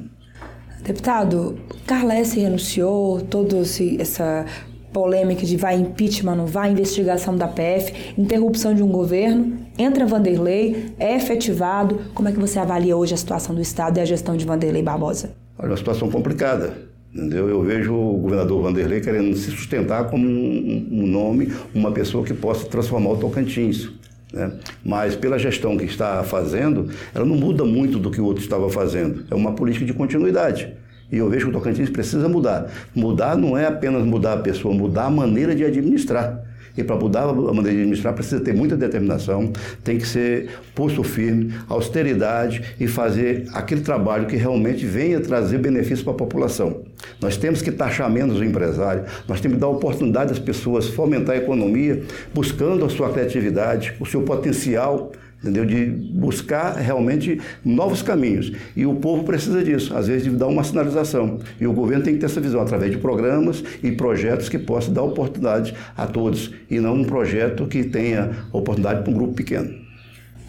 Deputado, 0.82 1.58
Carles 1.86 2.32
renunciou, 2.34 3.20
toda 3.20 3.58
essa 4.00 4.46
polêmica 4.92 5.46
de 5.46 5.58
vai 5.58 5.76
impeachment, 5.76 6.36
não 6.36 6.46
vai, 6.46 6.72
investigação 6.72 7.36
da 7.36 7.48
PF, 7.48 8.14
interrupção 8.18 8.74
de 8.74 8.84
um 8.84 8.90
governo, 8.90 9.58
entra 9.78 10.06
Vanderlei, 10.06 10.94
é 11.00 11.16
efetivado. 11.16 12.00
Como 12.14 12.28
é 12.30 12.32
que 12.32 12.40
você 12.40 12.60
avalia 12.60 12.96
hoje 12.96 13.14
a 13.14 13.18
situação 13.18 13.56
do 13.56 13.62
Estado 13.62 13.98
e 13.98 14.02
a 14.02 14.06
gestão 14.06 14.36
de 14.36 14.46
Vanderlei 14.46 14.84
Barbosa? 14.84 15.32
Olha, 15.58 15.70
uma 15.70 15.78
situação 15.78 16.10
complicada. 16.10 16.92
Entendeu? 17.14 17.50
Eu 17.50 17.62
vejo 17.62 17.94
o 17.94 18.18
governador 18.18 18.62
Vanderlei 18.64 19.02
querendo 19.02 19.36
se 19.36 19.52
sustentar 19.52 20.10
como 20.10 20.26
um, 20.26 20.88
um 20.92 21.08
nome, 21.08 21.52
uma 21.76 21.92
pessoa 21.92 22.24
que 22.24 22.34
possa 22.34 22.66
transformar 22.66 23.12
o 23.12 23.18
Tocantins. 23.18 23.90
Né? 24.32 24.52
Mas 24.84 25.16
pela 25.16 25.38
gestão 25.38 25.78
que 25.78 25.84
está 25.84 26.24
fazendo, 26.24 26.90
ela 27.14 27.26
não 27.26 27.36
muda 27.36 27.66
muito 27.66 28.00
do 28.00 28.10
que 28.10 28.22
o 28.22 28.26
outro 28.26 28.42
estava 28.42 28.70
fazendo. 28.70 29.26
É 29.30 29.36
uma 29.36 29.52
política 29.52 29.86
de 29.86 29.94
continuidade. 29.94 30.74
E 31.12 31.18
eu 31.18 31.30
vejo 31.30 31.46
que 31.46 31.50
o 31.50 31.54
Tocantins 31.54 31.90
precisa 31.90 32.30
mudar. 32.30 32.72
Mudar 32.96 33.36
não 33.38 33.58
é 33.58 33.66
apenas 33.66 34.04
mudar 34.06 34.34
a 34.34 34.38
pessoa, 34.38 34.74
mudar 34.74 35.06
a 35.06 35.10
maneira 35.10 35.54
de 35.54 35.66
administrar. 35.66 36.52
E 36.78 36.84
para 36.84 36.96
mudar 36.96 37.24
a 37.24 37.34
maneira 37.34 37.72
de 37.72 37.78
administrar 37.80 38.14
precisa 38.14 38.40
ter 38.40 38.54
muita 38.54 38.78
determinação, 38.78 39.52
tem 39.84 39.98
que 39.98 40.08
ser 40.08 40.50
posto 40.74 41.04
firme, 41.04 41.54
austeridade 41.68 42.62
e 42.80 42.88
fazer 42.88 43.46
aquele 43.54 43.82
trabalho 43.82 44.26
que 44.26 44.36
realmente 44.36 44.86
venha 44.86 45.20
trazer 45.20 45.58
benefício 45.58 46.04
para 46.04 46.14
a 46.14 46.18
população. 46.18 46.84
Nós 47.20 47.36
temos 47.36 47.62
que 47.62 47.72
taxar 47.72 48.10
menos 48.10 48.40
o 48.40 48.44
empresário, 48.44 49.04
nós 49.28 49.42
temos 49.42 49.56
que 49.56 49.62
dar 49.62 49.68
oportunidade 49.68 50.32
às 50.32 50.40
pessoas 50.40 50.88
fomentar 50.88 51.36
a 51.36 51.40
economia, 51.40 52.04
buscando 52.34 52.86
a 52.86 52.90
sua 52.90 53.12
criatividade, 53.12 53.94
o 54.00 54.06
seu 54.06 54.22
potencial 54.22 55.12
entendeu? 55.42 55.66
De 55.66 55.86
buscar 55.86 56.76
realmente 56.76 57.42
novos 57.66 58.02
caminhos. 58.02 58.52
E 58.76 58.86
o 58.86 58.96
povo 58.96 59.24
precisa 59.24 59.64
disso, 59.64 59.96
às 59.96 60.08
vezes 60.08 60.24
de 60.24 60.30
dar 60.30 60.48
uma 60.48 60.64
sinalização. 60.64 61.40
E 61.60 61.66
o 61.66 61.74
governo 61.74 62.04
tem 62.04 62.14
que 62.14 62.20
ter 62.20 62.28
essa 62.28 62.40
visão 62.40 62.62
através 62.62 62.92
de 62.92 62.98
programas 62.98 63.64
e 63.84 63.92
projetos 63.92 64.48
que 64.48 64.60
possam 64.60 64.94
dar 64.94 65.04
oportunidade 65.04 65.74
a 65.98 66.06
todos 66.06 66.54
e 66.70 66.80
não 66.80 66.96
um 66.96 67.04
projeto 67.04 67.66
que 67.66 67.84
tenha 67.84 68.32
oportunidade 68.52 69.02
para 69.02 69.12
um 69.12 69.16
grupo 69.16 69.34
pequeno. 69.34 69.82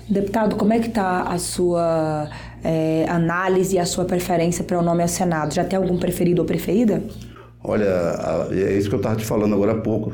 Deputado, 0.08 0.56
como 0.56 0.72
é 0.72 0.78
que 0.78 0.88
está 0.88 1.22
a 1.22 1.38
sua 1.38 2.28
é, 2.62 3.06
análise 3.08 3.76
e 3.76 3.78
a 3.78 3.86
sua 3.86 4.04
preferência 4.04 4.62
para 4.64 4.78
o 4.78 4.82
nome 4.82 5.00
ao 5.00 5.08
Senado? 5.08 5.54
Já 5.54 5.64
tem 5.64 5.76
algum 5.76 5.96
preferido 5.96 6.42
ou 6.42 6.46
preferida? 6.46 7.02
Olha, 7.64 7.86
é 8.50 8.76
isso 8.76 8.88
que 8.88 8.94
eu 8.94 8.98
estava 8.98 9.16
te 9.16 9.24
falando 9.24 9.54
agora 9.54 9.72
há 9.72 9.80
pouco. 9.80 10.12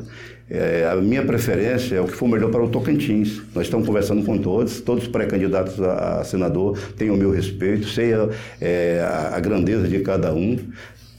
É, 0.50 0.88
a 0.90 0.96
minha 0.96 1.22
preferência 1.22 1.96
é 1.96 2.00
o 2.00 2.04
que 2.06 2.14
for 2.14 2.26
melhor 2.26 2.50
para 2.50 2.62
o 2.62 2.68
Tocantins. 2.68 3.42
Nós 3.54 3.64
estamos 3.66 3.86
conversando 3.86 4.24
com 4.24 4.38
todos, 4.38 4.80
todos 4.80 5.04
os 5.04 5.08
pré-candidatos 5.08 5.80
a, 5.82 6.20
a, 6.20 6.24
senador 6.24 6.78
têm 6.96 7.10
o 7.10 7.16
meu 7.16 7.30
respeito, 7.30 7.86
sei 7.86 8.14
a, 8.14 8.28
é, 8.60 9.06
a 9.32 9.38
grandeza 9.40 9.86
de 9.86 10.00
cada 10.00 10.32
um. 10.32 10.58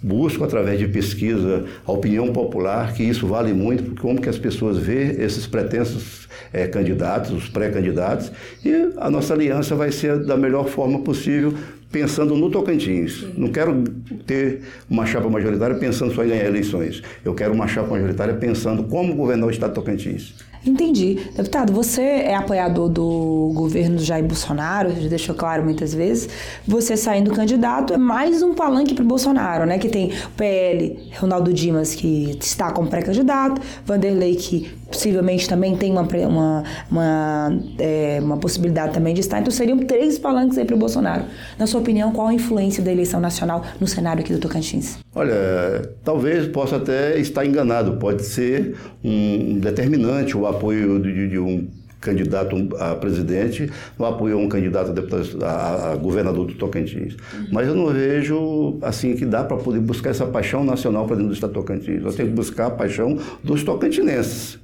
Busco, 0.01 0.45
através 0.45 0.79
de 0.79 0.87
pesquisa, 0.87 1.65
a 1.85 1.91
opinião 1.91 2.31
popular, 2.31 2.93
que 2.93 3.03
isso 3.03 3.27
vale 3.27 3.53
muito, 3.53 3.83
porque 3.83 4.01
como 4.01 4.21
que 4.21 4.29
as 4.29 4.37
pessoas 4.37 4.77
vê 4.77 5.11
esses 5.21 5.45
pretensos 5.45 6.29
é, 6.53 6.67
candidatos, 6.67 7.31
os 7.31 7.49
pré-candidatos, 7.49 8.31
e 8.63 8.93
a 8.97 9.11
nossa 9.11 9.33
aliança 9.33 9.75
vai 9.75 9.91
ser 9.91 10.23
da 10.23 10.37
melhor 10.37 10.69
forma 10.69 10.99
possível, 10.99 11.53
pensando 11.91 12.35
no 12.35 12.49
Tocantins. 12.49 13.21
Sim. 13.21 13.33
Não 13.37 13.49
quero 13.49 13.83
ter 14.25 14.61
uma 14.89 15.05
chapa 15.05 15.29
majoritária 15.29 15.75
pensando 15.75 16.13
só 16.13 16.23
em 16.23 16.29
ganhar 16.29 16.45
eleições. 16.45 17.01
Eu 17.23 17.33
quero 17.33 17.53
uma 17.53 17.67
chapa 17.67 17.89
majoritária 17.89 18.33
pensando 18.35 18.83
como 18.83 19.15
governar 19.15 19.47
o 19.47 19.51
Estado 19.51 19.71
de 19.71 19.75
Tocantins. 19.75 20.35
Entendi. 20.65 21.15
Deputado, 21.35 21.71
você 21.71 22.01
é 22.01 22.35
apoiador 22.35 22.89
do 22.89 23.51
governo 23.53 23.97
Jair 23.97 24.23
Bolsonaro, 24.23 24.91
já 24.99 25.07
deixou 25.07 25.33
claro 25.33 25.63
muitas 25.63 25.93
vezes. 25.93 26.29
Você 26.67 26.97
saindo 26.97 27.31
candidato 27.31 27.93
é 27.93 27.97
mais 27.97 28.43
um 28.43 28.53
palanque 28.53 28.93
para 28.93 29.03
o 29.03 29.07
Bolsonaro, 29.07 29.65
né? 29.65 29.79
Que 29.79 29.87
tem 29.87 30.11
o 30.11 30.29
PL, 30.35 31.11
Ronaldo 31.17 31.53
Dimas, 31.53 31.95
que 31.95 32.37
está 32.39 32.71
como 32.71 32.89
pré-candidato, 32.89 33.61
Vanderlei, 33.85 34.35
que 34.35 34.69
possivelmente 34.89 35.47
também 35.47 35.77
tem 35.77 35.91
uma, 35.91 36.01
uma, 36.01 36.63
uma, 36.91 37.59
é, 37.77 38.19
uma 38.21 38.37
possibilidade 38.37 38.93
também 38.93 39.13
de 39.13 39.21
estar. 39.21 39.39
Então 39.39 39.51
seriam 39.51 39.77
três 39.79 40.19
palanques 40.19 40.57
aí 40.57 40.65
para 40.65 40.75
o 40.75 40.79
Bolsonaro. 40.79 41.23
Na 41.57 41.67
sua 41.67 41.79
opinião, 41.79 42.11
qual 42.11 42.27
a 42.27 42.33
influência 42.33 42.83
da 42.83 42.91
eleição 42.91 43.19
nacional 43.19 43.63
no 43.79 43.87
cenário 43.87 44.21
aqui 44.21 44.33
do 44.33 44.39
Tocantins? 44.39 44.97
Olha, 45.15 45.89
talvez 46.03 46.47
possa 46.47 46.77
até 46.77 47.17
estar 47.19 47.45
enganado. 47.45 47.97
Pode 47.97 48.23
ser 48.23 48.75
um 49.03 49.59
determinante 49.59 50.35
o 50.35 50.48
apoio 50.49 50.99
de, 50.99 51.29
de 51.29 51.39
um 51.39 51.67
candidato 51.99 52.55
a 52.79 52.95
presidente, 52.95 53.69
no 53.97 54.05
apoio 54.05 54.37
a 54.37 54.39
um 54.39 54.47
candidato 54.47 54.91
a, 54.91 54.93
deputado, 54.93 55.43
a, 55.43 55.91
a 55.91 55.95
governador 55.95 56.47
do 56.47 56.53
Tocantins. 56.53 57.15
Mas 57.51 57.67
eu 57.67 57.75
não 57.75 57.87
vejo 57.87 58.77
assim 58.81 59.15
que 59.15 59.25
dá 59.25 59.43
para 59.43 59.57
poder 59.57 59.79
buscar 59.79 60.11
essa 60.11 60.25
paixão 60.25 60.63
nacional 60.63 61.05
para 61.05 61.17
dentro 61.17 61.29
do 61.29 61.33
estado 61.33 61.51
do 61.51 61.59
Tocantins. 61.59 62.03
Eu 62.03 62.13
tenho 62.13 62.29
que 62.29 62.35
buscar 62.35 62.67
a 62.67 62.71
paixão 62.71 63.17
dos 63.43 63.63
tocantinenses. 63.63 64.59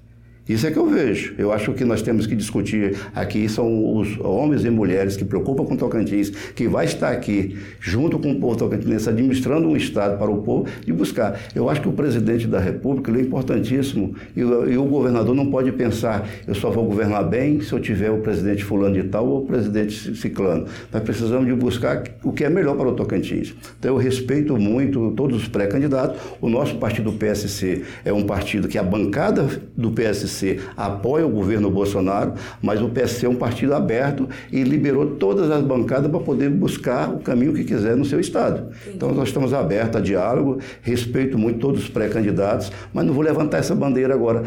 Isso 0.48 0.66
é 0.66 0.72
que 0.72 0.78
eu 0.78 0.88
vejo. 0.88 1.36
Eu 1.38 1.52
acho 1.52 1.74
que 1.74 1.84
nós 1.84 2.02
temos 2.02 2.26
que 2.26 2.36
discutir 2.36 2.96
aqui 3.14 3.50
são 3.50 3.98
os 3.98 4.18
homens 4.20 4.64
e 4.64 4.70
mulheres 4.70 5.18
que 5.18 5.26
preocupam 5.26 5.66
com 5.66 5.76
Tocantins, 5.76 6.30
que 6.30 6.68
vai 6.68 6.86
estar 6.86 7.10
aqui 7.10 7.58
junto 7.80 8.18
com 8.20 8.32
o 8.32 8.40
povo 8.40 8.56
tocantinense 8.56 9.10
administrando 9.10 9.68
um 9.68 9.76
Estado 9.76 10.18
para 10.18 10.30
o 10.30 10.42
povo 10.44 10.68
de 10.86 10.94
buscar. 10.94 11.40
Eu 11.54 11.70
acho 11.70 11.82
que 11.82 11.90
o 11.90 11.94
presidente 11.94 12.48
da 12.48 12.60
República 12.60 13.12
é 13.12 13.22
importantíssimo 13.22 14.16
e 14.36 14.46
e 14.46 14.78
o, 14.78 14.86
governador 14.86 15.34
não 15.34 15.50
pode 15.50 15.72
pensar 15.72 16.28
eu 16.48 16.54
só 16.54 16.70
vou 16.70 16.86
governar 16.86 17.24
bem 17.24 17.62
se 17.62 17.74
eu 17.74 17.80
tiver 17.80 18.12
o 18.12 18.20
presidente 18.20 18.64
fulano 18.64 18.94
de 18.94 19.04
tal 19.04 19.28
ou 19.28 19.44
o 19.44 19.46
presidente 19.46 20.16
ciclano. 20.16 20.66
Nós 20.92 21.04
precisamos 21.04 21.48
de 21.48 21.54
buscar 21.54 22.04
o 22.24 22.32
que 22.32 22.44
é 22.44 22.50
melhor 22.50 22.76
para 22.76 22.90
o 22.90 22.94
Tocantins. 22.94 23.56
Então 23.80 23.92
eu 23.92 23.98
respeito 23.98 24.58
muito 24.58 25.12
todos 25.12 25.42
os 25.42 25.48
pré-candidatos. 25.48 26.22
O 26.40 26.50
nosso 26.50 26.76
partido 26.76 27.12
PSC 27.14 27.84
é 28.04 28.14
um 28.14 28.24
partido 28.24 28.68
que 28.68 28.78
a 28.78 28.84
bancada 28.84 29.48
do 29.76 29.92
PSC 29.92 30.35
Apoia 30.76 31.26
o 31.26 31.30
governo 31.30 31.70
Bolsonaro, 31.70 32.34
mas 32.62 32.82
o 32.82 32.90
PSC 32.90 33.26
é 33.26 33.30
um 33.30 33.36
partido 33.36 33.74
aberto 33.74 34.28
e 34.52 34.64
liberou 34.64 35.12
todas 35.12 35.50
as 35.50 35.64
bancadas 35.64 36.10
para 36.10 36.20
poder 36.20 36.50
buscar 36.50 37.10
o 37.10 37.20
caminho 37.20 37.54
que 37.54 37.64
quiser 37.64 37.96
no 37.96 38.06
seu 38.06 38.20
estado. 38.20 38.70
Então 38.88 39.14
nós 39.14 39.30
estamos 39.30 39.54
abertos 39.54 39.98
a 39.98 40.04
diálogo, 40.04 40.60
respeito 40.82 41.38
muito 41.38 41.60
todos 41.60 41.84
os 41.84 41.90
pré-candidatos, 41.90 42.72
mas 42.94 43.06
não 43.06 43.14
vou 43.14 43.24
levantar 43.24 43.60
essa 43.60 43.76
bandeira 43.76 44.14
agora, 44.14 44.44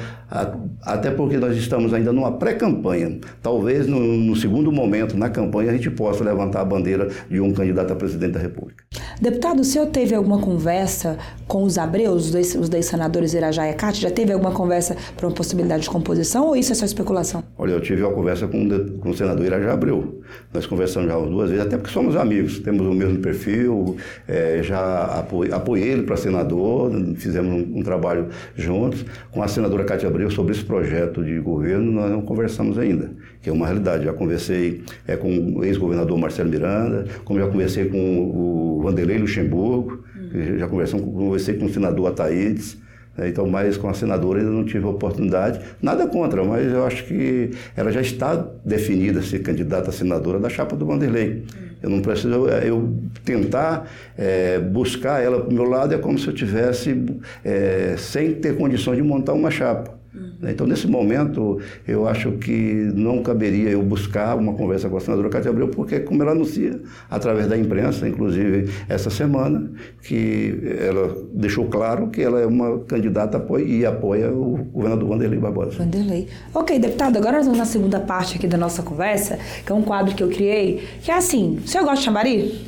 até 0.82 1.10
porque 1.10 1.36
nós 1.36 1.56
estamos 1.56 1.92
ainda 1.94 2.12
numa 2.12 2.32
pré-campanha. 2.32 3.18
Talvez 3.42 3.86
no, 3.86 4.00
no 4.00 4.36
segundo 4.36 4.70
momento, 4.72 5.16
na 5.16 5.30
campanha, 5.30 5.70
a 5.70 5.74
gente 5.74 5.90
possa 5.90 6.24
levantar 6.24 6.60
a 6.60 6.64
bandeira 6.64 7.08
de 7.30 7.40
um 7.40 7.52
candidato 7.52 7.92
a 7.92 7.96
presidente 7.96 8.32
da 8.32 8.40
República. 8.40 8.84
Deputado, 9.20 9.60
o 9.60 9.64
senhor 9.64 9.86
teve 9.86 10.14
alguma 10.14 10.38
conversa 10.40 11.18
com 11.46 11.64
os 11.64 11.78
Abreus, 11.78 12.26
os 12.26 12.30
dois, 12.30 12.54
os 12.54 12.68
dois 12.68 12.86
senadores 12.86 13.34
Irajá 13.34 13.68
e 13.68 13.72
Cátia? 13.72 14.08
Já 14.08 14.14
teve 14.14 14.32
alguma 14.32 14.52
conversa 14.52 14.96
para 15.16 15.26
uma 15.26 15.34
possibilidade 15.34 15.77
de 15.80 15.90
composição 15.90 16.46
ou 16.46 16.56
isso 16.56 16.72
é 16.72 16.74
só 16.74 16.84
especulação? 16.84 17.42
Olha, 17.56 17.72
eu 17.72 17.80
tive 17.80 18.02
uma 18.02 18.12
conversa 18.12 18.46
com, 18.46 18.68
com 18.98 19.10
o 19.10 19.14
senador 19.14 19.44
Irajá 19.44 19.72
Abreu. 19.72 20.20
Nós 20.52 20.66
conversamos 20.66 21.08
já 21.08 21.18
duas 21.18 21.50
vezes, 21.50 21.64
até 21.64 21.76
porque 21.76 21.92
somos 21.92 22.16
amigos, 22.16 22.58
temos 22.60 22.86
o 22.86 22.92
mesmo 22.92 23.18
perfil, 23.18 23.96
é, 24.26 24.60
já 24.62 25.04
apoiei, 25.04 25.52
apoiei 25.52 25.88
ele 25.88 26.02
para 26.02 26.16
senador, 26.16 26.90
fizemos 27.16 27.52
um, 27.52 27.78
um, 27.78 27.82
trabalho 27.82 28.28
juntos. 28.56 29.04
Com 29.30 29.42
a 29.42 29.48
senadora 29.48 29.84
Cátia 29.84 30.08
Abreu 30.08 30.30
sobre 30.30 30.52
esse 30.52 30.64
projeto 30.64 31.24
de 31.24 31.38
governo, 31.38 31.92
nós 31.92 32.10
não 32.10 32.22
conversamos 32.22 32.78
ainda, 32.78 33.10
que 33.42 33.48
é 33.48 33.52
uma 33.52 33.66
realidade. 33.66 34.04
Já 34.04 34.12
conversei 34.12 34.82
é, 35.06 35.16
com 35.16 35.28
o 35.56 35.64
ex-governador 35.64 36.18
Marcelo 36.18 36.50
Miranda, 36.50 37.06
como 37.24 37.38
já 37.38 37.46
conversei 37.46 37.86
com 37.86 37.98
o 37.98 38.80
Vanderlei 38.82 39.18
Luxemburgo, 39.18 40.04
uhum. 40.16 40.58
já 40.58 40.68
conversamos, 40.68 41.04
conversei 41.06 41.54
com 41.54 41.66
o 41.66 41.68
senador 41.68 42.08
Ataídes? 42.08 42.78
Então, 43.26 43.46
mas 43.46 43.76
com 43.76 43.88
a 43.88 43.94
senadora 43.94 44.38
ainda 44.40 44.50
não 44.50 44.64
tive 44.64 44.86
oportunidade. 44.86 45.60
Nada 45.82 46.06
contra, 46.06 46.44
mas 46.44 46.70
eu 46.70 46.84
acho 46.84 47.04
que 47.04 47.50
ela 47.76 47.90
já 47.90 48.00
está 48.00 48.36
definida 48.64 49.22
ser 49.22 49.40
candidata 49.40 49.90
a 49.90 49.92
senadora 49.92 50.38
da 50.38 50.48
chapa 50.48 50.76
do 50.76 50.86
Vanderlei. 50.86 51.44
Eu 51.82 51.90
não 51.90 52.00
preciso, 52.00 52.48
eu 52.48 52.96
tentar 53.24 53.88
é, 54.16 54.58
buscar 54.58 55.22
ela 55.22 55.40
para 55.40 55.50
o 55.50 55.52
meu 55.52 55.64
lado 55.64 55.94
é 55.94 55.98
como 55.98 56.18
se 56.18 56.26
eu 56.26 56.32
tivesse 56.32 56.96
é, 57.44 57.94
sem 57.96 58.34
ter 58.34 58.56
condições 58.56 58.96
de 58.96 59.02
montar 59.02 59.32
uma 59.32 59.50
chapa. 59.50 59.97
Uhum. 60.18 60.50
Então, 60.50 60.66
nesse 60.66 60.86
momento, 60.86 61.60
eu 61.86 62.08
acho 62.08 62.32
que 62.32 62.90
não 62.94 63.22
caberia 63.22 63.70
eu 63.70 63.82
buscar 63.82 64.36
uma 64.36 64.54
conversa 64.54 64.88
com 64.88 64.96
a 64.96 65.00
senadora 65.00 65.28
Cátia 65.28 65.50
Abreu, 65.50 65.68
porque, 65.68 66.00
como 66.00 66.22
ela 66.22 66.32
anuncia 66.32 66.80
através 67.08 67.46
da 67.46 67.56
imprensa, 67.56 68.08
inclusive 68.08 68.70
essa 68.88 69.10
semana, 69.10 69.70
que 70.02 70.60
ela 70.80 71.16
deixou 71.32 71.66
claro 71.66 72.08
que 72.08 72.22
ela 72.22 72.40
é 72.40 72.46
uma 72.46 72.80
candidata 72.80 73.38
e 73.64 73.86
apoia 73.86 74.30
o 74.32 74.58
governador 74.72 75.08
Vanderlei 75.08 75.38
Barbosa. 75.38 75.78
Vanderlei. 75.78 76.28
Ok, 76.54 76.78
deputado, 76.78 77.16
agora 77.16 77.38
nós 77.38 77.46
vamos 77.46 77.58
na 77.58 77.64
segunda 77.64 78.00
parte 78.00 78.36
aqui 78.36 78.46
da 78.46 78.58
nossa 78.58 78.82
conversa, 78.82 79.38
que 79.64 79.70
é 79.70 79.74
um 79.74 79.82
quadro 79.82 80.14
que 80.14 80.22
eu 80.22 80.28
criei, 80.28 80.82
que 81.02 81.10
é 81.10 81.16
assim: 81.16 81.58
o 81.64 81.68
senhor 81.68 81.84
gosta 81.84 81.98
de 81.98 82.04
chambari? 82.04 82.67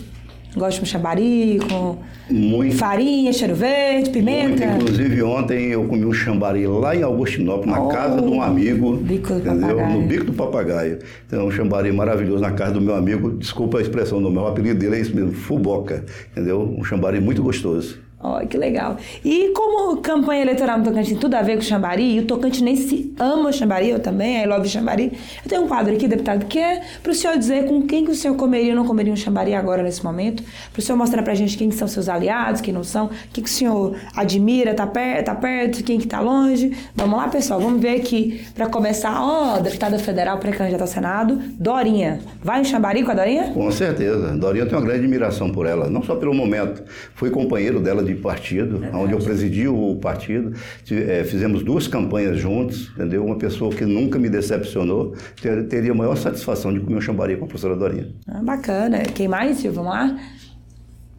Gosta 0.57 0.81
de 0.81 0.83
um 0.83 0.85
chambari 0.87 1.59
com 1.69 1.99
Muito. 2.29 2.75
farinha, 2.77 3.33
cheiro 3.33 3.55
verde, 3.55 4.11
pimenta? 4.11 4.67
Muito. 4.67 4.83
Inclusive, 4.83 5.23
ontem 5.23 5.67
eu 5.69 5.85
comi 5.85 6.05
um 6.05 6.13
chambari 6.13 6.67
lá 6.67 6.95
em 6.97 7.03
Augustinópolis, 7.05 7.71
na 7.73 7.81
Oh, 7.81 7.89
casa 7.89 8.21
de 8.21 8.29
um 8.29 8.43
amigo. 8.43 8.97
bico. 8.97 9.35
No 9.35 10.03
bico 10.03 10.25
do 10.25 10.33
papagaio. 10.33 10.99
Então, 11.27 11.47
um 11.47 11.51
chambari 11.53 11.93
maravilhoso 11.93 12.41
na 12.43 12.51
casa 12.51 12.73
do 12.75 12.81
meu 12.81 12.95
amigo. 12.97 13.31
Desculpa 13.31 13.79
a 13.79 13.81
expressão 13.81 14.21
do 14.21 14.31
meu 14.31 14.47
apelido 14.47 14.79
dele, 14.81 14.97
é 14.97 15.01
isso 15.01 15.15
mesmo, 15.15 15.33
Fuboca. 15.33 16.05
Entendeu? 16.33 16.61
Um 16.77 16.83
chambari 16.83 17.21
muito 17.21 17.43
gostoso. 17.43 18.01
Olha, 18.23 18.47
que 18.47 18.59
legal. 18.59 18.99
E 19.25 19.49
como 19.55 19.97
campanha 19.97 20.43
eleitoral 20.43 20.77
no 20.77 20.85
Tocantins 20.85 21.19
tudo 21.19 21.35
a 21.37 21.43
ver 21.43 21.57
com 21.57 21.63
Xambari, 21.63 22.17
e 22.17 22.21
o 22.21 22.27
tocantinense 22.27 23.15
ama 23.19 23.51
Xambari, 23.51 23.89
eu 23.89 23.99
também, 23.99 24.43
I 24.43 24.47
love 24.47 24.69
Xambari, 24.69 25.13
eu 25.43 25.49
tenho 25.49 25.63
um 25.63 25.67
quadro 25.67 25.95
aqui, 25.95 26.07
deputado, 26.07 26.45
que 26.45 26.59
é 26.59 26.83
para 27.03 27.13
o 27.13 27.15
senhor 27.15 27.39
dizer 27.39 27.65
com 27.65 27.81
quem 27.87 28.05
que 28.05 28.11
o 28.11 28.15
senhor 28.15 28.37
comeria 28.37 28.73
ou 28.73 28.77
não 28.77 28.85
comeria 28.85 29.11
um 29.11 29.17
Xambari 29.17 29.55
agora, 29.55 29.83
nesse 29.83 30.05
momento, 30.05 30.43
para 30.71 30.81
o 30.81 30.83
senhor 30.83 30.99
mostrar 30.99 31.23
pra 31.23 31.35
gente 31.35 31.57
quem 31.57 31.71
que 31.71 31.77
são 31.77 31.89
seus 31.89 32.11
aliados, 32.11 32.61
quem 32.61 32.75
não 32.75 32.85
são, 32.85 33.07
o 33.07 33.11
que, 33.33 33.41
que 33.41 33.49
o 33.49 33.53
senhor 33.53 33.97
admira, 34.15 34.75
tá, 34.75 34.87
per 34.87 35.25
tá 35.25 35.35
perto, 35.35 35.83
quem 35.83 35.99
que 35.99 36.07
tá 36.07 36.21
longe. 36.21 36.77
Vamos 36.95 37.17
lá, 37.17 37.27
pessoal, 37.29 37.59
vamos 37.59 37.81
ver 37.81 37.97
aqui, 37.97 38.45
para 38.55 38.67
começar, 38.67 39.19
ó, 39.19 39.59
deputada 39.61 39.99
federal 39.99 40.37
pré-candidata 40.39 40.85
ao 40.85 40.89
Senado, 40.89 41.41
Dorinha. 41.59 42.21
Vai 42.45 42.61
um 42.61 42.65
Xambari 42.65 43.03
com 43.03 43.13
a 43.13 43.15
Dorinha? 43.15 43.51
Com 43.55 43.71
certeza. 43.73 44.37
Dorinha 44.37 44.67
tem 44.67 44.77
uma 44.77 44.85
grande 44.85 45.01
admiração 45.01 45.51
por 45.51 45.65
ela, 45.67 45.89
não 45.89 46.03
só 46.03 46.17
pelo 46.17 46.35
momento. 46.35 46.83
Fui 47.15 47.31
companheiro 47.31 47.81
dela 47.81 48.03
de 48.03 48.10
partido, 48.17 48.81
onde 48.95 49.13
eu 49.13 49.19
presidi 49.19 49.67
o 49.69 49.97
partido. 49.97 50.53
Eh, 50.91 51.25
fizemos 51.25 51.63
duas 51.63 51.87
campanhas 51.87 52.39
juntos, 52.39 52.91
entendeu? 52.95 53.25
Uma 53.25 53.37
pessoa 53.37 53.71
que 53.75 53.85
nunca 53.85 54.19
me 54.19 54.29
decepcionou. 54.29 55.15
Ter- 55.41 55.67
Teria 55.69 55.93
a 55.93 55.95
maior 55.95 56.17
satisfação 56.17 56.73
de 56.73 56.81
comer 56.81 56.97
um 56.97 57.01
chambari 57.01 57.37
com 57.37 57.45
a 57.45 57.49
professora 57.49 57.77
Dorinha. 57.77 58.09
Ah, 58.29 58.43
bacana. 58.43 58.99
Quem 59.15 59.29
mais, 59.29 59.59
Silvio? 59.59 59.83
Vamos 59.83 59.91
lá? 59.93 60.19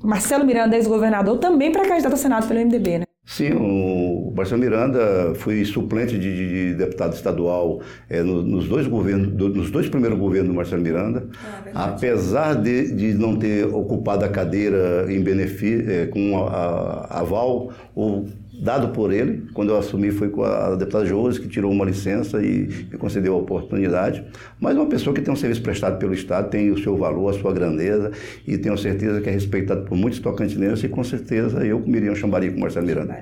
Marcelo 0.04 0.46
Miranda, 0.46 0.76
ex-governador, 0.76 1.38
também 1.38 1.72
pré-candidato 1.72 2.14
ao 2.14 2.18
Senado 2.18 2.48
pelo 2.48 2.60
MDB, 2.60 3.00
né? 3.00 3.04
Sim, 3.24 3.52
o 3.54 4.11
Marcelo 4.36 4.62
Miranda 4.62 5.34
foi 5.36 5.64
suplente 5.66 6.18
de, 6.18 6.36
de- 6.36 6.70
de 6.70 6.76
deputado 6.76 7.14
estadual 7.14 7.82
eh, 8.10 8.22
no- 8.24 8.42
nos 8.44 8.68
dois 8.68 8.88
governos, 8.88 9.28
do- 9.30 9.50
nos 9.50 9.70
dois 9.72 9.88
primeiros 9.90 10.18
governos 10.20 10.50
do 10.50 10.56
Marcelo 10.56 10.82
Miranda. 10.82 11.26
Apesar 11.74 12.56
de, 12.56 12.92
de 12.94 13.14
não 13.14 13.36
ter 13.36 13.66
ocupado 13.66 14.26
a 14.26 14.30
cadeira 14.30 15.06
em 15.10 15.22
benefício, 15.22 15.86
com 16.12 16.38
a, 16.46 16.50
a- 16.50 17.20
aval 17.22 17.72
ou 17.96 18.28
dado 18.62 18.90
por 18.90 19.12
ele, 19.12 19.46
quando 19.54 19.70
eu 19.70 19.78
assumi 19.78 20.12
foi 20.12 20.30
com 20.30 20.44
a 20.44 20.76
deputada 20.76 21.04
Josi, 21.06 21.42
que 21.42 21.48
tirou 21.48 21.72
uma 21.72 21.84
licença 21.84 22.44
e 22.44 22.68
me 22.92 22.98
concedeu 22.98 23.34
a 23.34 23.38
oportunidade. 23.38 24.24
Mas 24.60 24.76
uma 24.78 24.86
pessoa 24.86 25.16
que 25.16 25.22
tem 25.22 25.34
um 25.34 25.36
serviço 25.36 25.64
prestado 25.64 25.98
pelo 25.98 26.14
Estado, 26.14 26.50
tem 26.52 26.70
o 26.70 26.78
seu 26.78 26.96
valor, 26.96 27.30
a 27.30 27.34
sua 27.34 27.52
grandeza, 27.54 28.12
e 28.48 28.58
tenho 28.60 28.78
certeza 28.78 29.20
que 29.20 29.30
é 29.30 29.32
respeitado 29.32 29.84
por 29.86 29.98
muitos 29.98 30.20
tocantinenses, 30.20 30.84
e 30.84 30.88
com 30.90 31.04
certeza 31.04 31.66
eu 31.66 31.80
comeria 31.80 32.12
um 32.12 32.16
chambari 32.16 32.52
com 32.52 32.58
o 32.58 32.60
Marcelo 32.62 32.86
Miranda. 32.86 33.18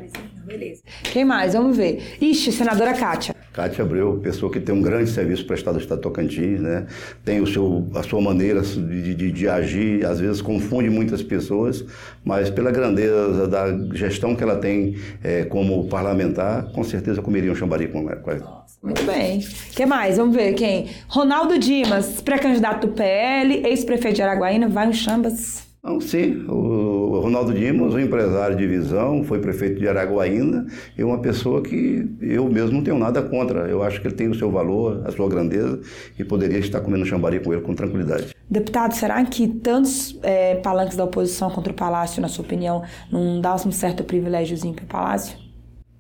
Beleza. 0.50 0.82
Quem 1.04 1.24
mais? 1.24 1.54
Vamos 1.54 1.78
ver. 1.78 2.18
Ixi, 2.20 2.52
senadora 2.52 2.94
Kátia. 2.94 3.36
Cátia 3.54 3.84
Abreu, 3.84 4.20
pessoa 4.24 4.52
que 4.52 4.60
tem 4.60 4.74
um 4.74 4.82
grande 4.82 5.10
serviço 5.10 5.46
prestado 5.46 5.76
ao 5.76 5.82
Estado 5.82 5.98
de 5.98 6.04
Tocantins, 6.04 6.60
né? 6.62 6.86
tem 7.26 7.42
o 7.42 7.48
seu, 7.48 7.88
a 7.96 8.04
sua 8.04 8.22
maneira 8.22 8.62
de, 8.62 9.14
de- 9.16 9.32
de 9.32 9.50
agir, 9.50 10.06
às 10.06 10.20
vezes 10.20 10.42
confunde 10.42 10.90
muitas 10.90 11.22
pessoas, 11.22 11.84
mas 12.24 12.50
pela 12.50 12.72
grandeza 12.72 13.48
da 13.48 13.66
gestão 13.96 14.36
que 14.36 14.44
ela 14.44 14.56
tem 14.58 14.96
eh, 15.24 15.44
como 15.46 15.88
parlamentar, 15.90 16.72
com 16.72 16.84
certeza 16.84 17.22
comeria 17.22 17.52
um 17.52 17.56
chambari 17.56 17.88
com 17.88 18.10
ela. 18.10 18.66
Muito 18.82 19.04
bem. 19.04 19.40
Quem 19.76 19.86
mais? 19.86 20.18
Vamos 20.18 20.36
ver 20.36 20.54
quem? 20.54 20.88
Ronaldo 21.08 21.58
Dimas, 21.60 22.22
pré-candidato 22.22 22.88
do 22.88 22.94
PL, 22.94 23.68
ex-prefeito 23.68 24.16
de 24.18 24.22
Araguaína, 24.22 24.70
vai 24.70 24.88
um 24.88 24.94
chambas. 24.94 25.68
Então, 25.80 26.02
sim, 26.02 26.46
o 26.46 27.20
Ronaldo 27.22 27.54
Dimas, 27.54 27.94
um 27.94 28.00
empresário 28.00 28.56
de 28.56 28.68
visão, 28.68 29.24
foi 29.24 29.40
prefeito 29.40 29.80
de 29.80 29.88
Araguaína 29.88 30.66
e 30.98 31.04
uma 31.04 31.20
pessoa 31.20 31.62
que 31.62 32.06
eu 32.20 32.50
mesmo 32.50 32.74
não 32.74 32.84
tenho 32.84 33.00
nada 33.00 33.22
contra. 33.22 33.62
Eu 33.62 33.82
acho 33.82 34.02
que 34.02 34.08
ele 34.08 34.16
tem 34.16 34.28
o 34.28 34.36
seu 34.36 34.52
valor, 34.52 35.02
a 35.06 35.12
sua 35.12 35.30
grandeza 35.30 35.80
e 36.18 36.24
poderia 36.24 36.60
estar 36.60 36.82
comendo 36.82 37.06
chambari 37.06 37.40
com 37.40 37.54
ele 37.54 37.62
com 37.62 37.74
tranquilidade. 37.74 38.36
Deputado, 38.50 38.94
será 38.94 39.24
que 39.24 39.48
tantos 39.48 40.20
eh, 40.22 40.56
palanques 40.56 40.98
da 40.98 41.06
oposição 41.06 41.50
contra 41.50 41.72
o 41.72 41.76
Palácio, 41.76 42.22
na 42.22 42.28
sua 42.28 42.44
opinião, 42.44 42.84
não 43.10 43.40
dá 43.40 43.56
um 43.56 43.72
certo 43.72 44.04
privilégiozinho 44.04 44.74
para 44.74 44.84
o 44.84 44.88
Palácio? 44.88 45.38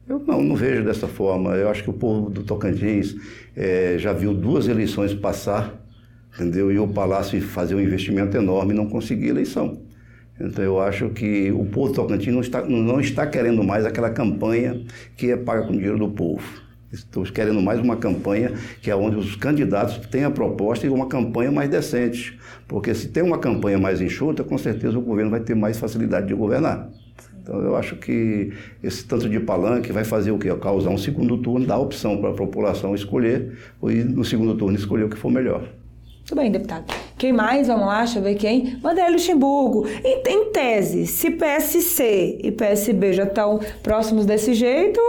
Eu 0.07 0.19
não, 0.19 0.41
não 0.41 0.55
vejo 0.55 0.83
dessa 0.83 1.07
forma. 1.07 1.51
Eu 1.51 1.69
acho 1.69 1.83
que 1.83 1.89
o 1.89 1.93
povo 1.93 2.29
do 2.29 2.43
Tocantins 2.43 3.15
eh, 3.55 3.95
já 3.97 4.11
viu 4.11 4.33
duas 4.33 4.67
eleições 4.67 5.13
passar, 5.13 5.79
entendeu? 6.39 6.71
E 6.71 6.79
o 6.79 6.87
Palácio 6.87 7.41
fazer 7.41 7.75
um 7.75 7.81
investimento 7.81 8.37
enorme 8.37 8.73
e 8.73 8.75
não 8.75 8.87
conseguir 8.87 9.27
eleição. 9.27 9.81
Então 10.39 10.63
eu 10.63 10.79
acho 10.79 11.09
que 11.09 11.51
o 11.51 11.65
povo 11.65 11.89
do 11.89 11.95
Tocantins 11.95 12.33
não 12.33 12.39
está, 12.39 12.61
não 12.63 12.99
está 13.01 13.27
querendo 13.27 13.61
mais 13.61 13.85
aquela 13.85 14.09
campanha 14.09 14.81
que 15.17 15.31
é 15.31 15.35
paga 15.35 15.63
com 15.63 15.73
dinheiro 15.73 15.99
do 15.99 16.07
povo. 16.07 16.41
Estou 16.91 17.23
querendo 17.23 17.61
mais 17.61 17.79
uma 17.79 17.97
campanha 17.97 18.53
que 18.81 18.89
é 18.89 18.95
onde 18.95 19.17
os 19.17 19.35
candidatos 19.35 19.97
têm 20.07 20.23
a 20.23 20.31
proposta 20.31 20.87
e 20.87 20.89
uma 20.89 21.07
campanha 21.07 21.51
mais 21.51 21.69
decente. 21.69 22.39
Porque 22.67 22.95
se 22.95 23.09
tem 23.09 23.21
uma 23.21 23.37
campanha 23.37 23.77
mais 23.77 23.99
enxuta, 23.99 24.43
com 24.43 24.57
certeza 24.57 24.97
o 24.97 25.01
governo 25.01 25.29
vai 25.29 25.41
ter 25.41 25.55
mais 25.55 25.77
facilidade 25.77 26.27
de 26.27 26.33
governar. 26.33 26.89
Então 27.41 27.59
eu 27.61 27.75
acho 27.75 27.97
que 27.97 28.53
esse 28.81 29.05
tanto 29.05 29.27
de 29.27 29.39
palanque 29.39 29.91
vai 29.91 30.05
fazer 30.05 30.31
o 30.31 30.37
quê? 30.37 30.55
Causar 30.55 30.89
um 30.89 30.97
segundo 30.97 31.37
turno, 31.37 31.65
dar 31.65 31.79
opção 31.79 32.17
para 32.17 32.29
a 32.29 32.33
população 32.33 32.95
escolher 32.95 33.57
e 33.83 33.95
no 34.03 34.23
segundo 34.23 34.55
turno 34.55 34.77
escolher 34.77 35.03
o 35.03 35.09
que 35.09 35.17
for 35.17 35.31
melhor. 35.31 35.78
Muito 36.29 36.43
bem, 36.43 36.51
deputado. 36.51 36.85
Quem 37.17 37.33
mais? 37.33 37.65
Vamos 37.65 37.87
lá, 37.87 38.03
deixa 38.03 38.19
eu 38.19 38.23
ver 38.23 38.35
quem. 38.35 38.77
Vanderlei 38.83 39.13
Luxemburgo. 39.13 39.87
Em, 40.05 40.21
em 40.27 40.51
tese, 40.51 41.07
se 41.07 41.31
PSC 41.31 42.37
e 42.43 42.51
PSB 42.51 43.13
já 43.13 43.23
estão 43.23 43.59
próximos 43.81 44.27
desse 44.27 44.53
jeito, 44.53 45.01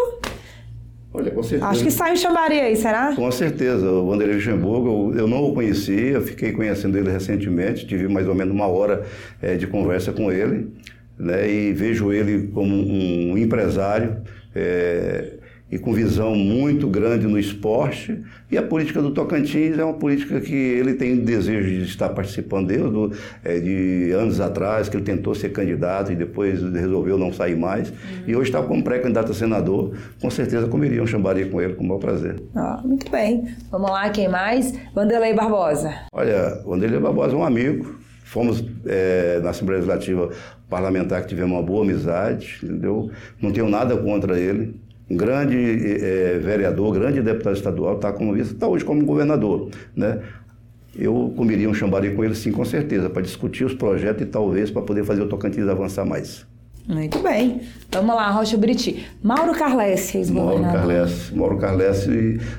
Olha, 1.12 1.30
com 1.30 1.42
certeza. 1.42 1.70
acho 1.70 1.84
que 1.84 1.90
sai 1.90 2.12
um 2.14 2.16
chambari 2.16 2.58
aí, 2.58 2.74
será? 2.74 3.14
Com 3.14 3.30
certeza, 3.30 3.86
o 3.90 4.06
Vanderlei 4.06 4.36
Luxemburgo, 4.36 5.12
eu, 5.14 5.28
não 5.28 5.44
o 5.44 5.52
conhecia, 5.52 6.12
eu 6.12 6.22
fiquei 6.22 6.52
conhecendo 6.52 6.96
ele 6.96 7.10
recentemente, 7.10 7.86
tive 7.86 8.08
mais 8.08 8.26
ou 8.26 8.34
menos 8.34 8.54
uma 8.54 8.66
hora 8.66 9.04
eh, 9.42 9.56
de 9.56 9.66
conversa 9.66 10.12
com 10.12 10.32
ele, 10.32 10.72
né, 11.18 11.46
e 11.46 11.74
vejo 11.74 12.10
ele 12.14 12.48
como 12.48 12.74
um 12.74 13.36
empresário 13.36 14.22
eh, 14.54 15.34
e 15.70 15.78
com 15.78 15.92
visão 15.92 16.34
muito 16.34 16.88
grande 16.88 17.26
no 17.26 17.38
esporte, 17.38 18.20
e 18.50 18.58
a 18.58 18.62
política 18.62 19.00
do 19.00 19.12
Tocantins 19.12 19.78
é 19.78 19.84
uma 19.84 19.94
política 19.94 20.40
que 20.40 20.54
ele 20.54 20.94
tem 20.94 21.16
desejo 21.16 21.68
de 21.68 21.84
estar 21.84 22.08
participando 22.08 22.66
desde 22.66 22.90
do, 22.90 23.12
eh, 23.44 23.60
de 23.60 24.12
anos 24.12 24.40
atrás, 24.40 24.88
que 24.88 24.96
ele 24.96 25.04
tentou 25.04 25.34
ser 25.34 25.50
candidato 25.50 26.10
e 26.10 26.16
depois 26.16 26.62
resolveu 26.62 27.16
não 27.16 27.32
sair 27.32 27.56
mais, 27.56 27.92
e 28.26 28.34
hoje 28.34 28.50
está 28.50 28.62
como 28.62 28.82
pré-candidato 28.82 29.30
a 29.30 29.34
senador, 29.34 29.94
com 30.20 30.30
certeza 30.30 30.66
comeria 30.66 31.02
um 31.02 31.06
chambari 31.06 31.48
com 31.48 31.60
ele 31.60 31.74
com 31.74 31.84
o 31.84 31.86
maior 31.86 32.00
prazer. 32.00 32.42
Ah, 32.54 32.80
muito 32.84 33.10
bem. 33.10 33.44
Vamos 33.70 33.90
lá, 33.90 34.08
quem 34.10 34.28
mais? 34.28 34.74
Vanderlei 34.94 35.34
Barbosa. 35.34 35.94
Olha, 36.12 36.60
o 36.64 36.70
Vanderlei 36.70 36.98
Barbosa 36.98 37.34
é 37.34 37.36
um 37.36 37.44
amigo. 37.44 38.00
Fomos 38.24 38.64
eh, 38.86 39.40
na 39.42 39.50
Assembleia 39.50 39.80
Legislativa 39.80 40.30
Parlamentar 40.68 41.22
que 41.22 41.28
tivemos 41.28 41.52
uma 41.52 41.62
boa 41.62 41.82
amizade, 41.82 42.60
entendeu? 42.62 43.10
Não 43.42 43.50
tenho 43.52 43.68
nada 43.68 43.96
contra 43.96 44.38
ele. 44.38 44.80
Um 45.10 45.16
grande 45.16 45.56
eh, 45.56 46.38
vereador, 46.40 46.94
grande 46.94 47.20
deputado 47.20 47.56
estadual, 47.56 47.96
está 47.96 48.12
como 48.12 48.32
vice, 48.32 48.52
está 48.52 48.68
hoje 48.68 48.84
como 48.84 49.04
governador, 49.04 49.68
né? 49.96 50.20
Eu 50.96 51.32
comeria 51.36 51.68
um 51.68 51.74
chambari 51.74 52.14
com 52.14 52.24
ele, 52.24 52.34
sim, 52.34 52.52
com 52.52 52.64
certeza, 52.64 53.10
para 53.10 53.22
discutir 53.22 53.64
os 53.64 53.74
projetos 53.74 54.22
e 54.22 54.26
talvez 54.26 54.70
para 54.70 54.82
poder 54.82 55.04
fazer 55.04 55.22
o 55.22 55.28
Tocantins 55.28 55.68
avançar 55.68 56.04
mais. 56.04 56.46
Muito 56.86 57.20
bem. 57.20 57.60
Vamos 57.92 58.14
lá, 58.14 58.30
Rocha 58.30 58.56
Buriti. 58.56 59.06
Mauro 59.22 59.52
Carles, 59.52 60.12
Mauro 60.12 60.18
ex-governador. 60.18 60.80
Carles. 60.80 61.30
Mauro 61.30 61.58
Carles 61.58 62.08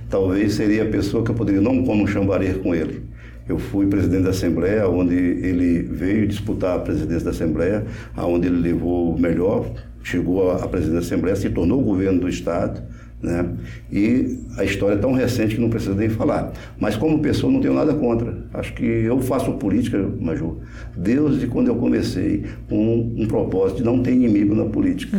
talvez 0.09 0.53
seria 0.53 0.83
a 0.83 0.87
pessoa 0.87 1.23
que 1.23 1.31
eu 1.31 1.35
poderia 1.35 1.61
não 1.61 1.83
como 1.83 2.03
um 2.03 2.07
chambari 2.07 2.53
com 2.55 2.73
ele. 2.73 3.03
Eu 3.47 3.57
fui 3.57 3.87
presidente 3.87 4.23
da 4.23 4.29
Assembleia, 4.29 4.87
onde 4.87 5.15
ele 5.15 5.81
veio 5.81 6.27
disputar 6.27 6.77
a 6.77 6.79
presidência 6.79 7.25
da 7.25 7.31
Assembleia, 7.31 7.85
aonde 8.15 8.47
ele 8.47 8.59
levou 8.59 9.13
o 9.13 9.19
melhor, 9.19 9.65
chegou 10.03 10.51
à 10.51 10.67
presidência 10.67 10.93
da 10.93 10.99
Assembleia, 10.99 11.35
se 11.35 11.49
tornou 11.49 11.81
governo 11.81 12.21
do 12.21 12.29
Estado, 12.29 12.81
né? 13.21 13.47
E 13.91 14.39
a 14.57 14.63
história 14.63 14.95
é 14.95 14.97
tão 14.97 15.13
recente 15.13 15.55
que 15.55 15.61
não 15.61 15.69
precisa 15.69 15.93
nem 15.93 16.09
falar. 16.09 16.51
Mas 16.79 16.95
como 16.95 17.19
pessoa 17.19 17.51
não 17.51 17.61
tenho 17.61 17.73
nada 17.73 17.93
contra. 17.93 18.35
Acho 18.53 18.73
que 18.73 18.83
eu 18.83 19.19
faço 19.19 19.51
política, 19.53 19.97
Major, 20.19 20.55
desde 20.95 21.47
quando 21.47 21.67
eu 21.67 21.75
comecei 21.75 22.45
com 22.67 23.13
um, 23.15 23.27
propósito 23.27 23.77
de 23.77 23.83
não 23.83 24.01
ter 24.01 24.13
inimigo 24.13 24.55
na 24.55 24.65
política. 24.65 25.17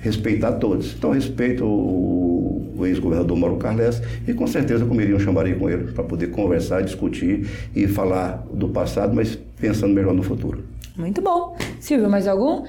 Respeitar 0.00 0.52
todos. 0.52 0.94
Então 0.96 1.10
respeito 1.10 1.64
o, 1.64 2.72
o 2.76 2.86
ex-governador 2.86 3.36
Mauro 3.36 3.56
Carles 3.56 4.00
e 4.26 4.32
com 4.32 4.46
certeza 4.46 4.84
comeria 4.84 5.16
um 5.16 5.20
chambari 5.20 5.54
com 5.54 5.68
ele 5.68 5.92
para 5.92 6.04
poder 6.04 6.28
conversar, 6.28 6.82
discutir 6.82 7.46
e 7.74 7.86
falar 7.88 8.46
do 8.52 8.68
passado, 8.68 9.14
mas 9.14 9.36
pensando 9.60 9.92
melhor 9.92 10.14
no 10.14 10.22
futuro. 10.22 10.62
Muito 10.96 11.20
bom. 11.20 11.56
Silvio, 11.80 12.08
mais 12.08 12.28
algum? 12.28 12.64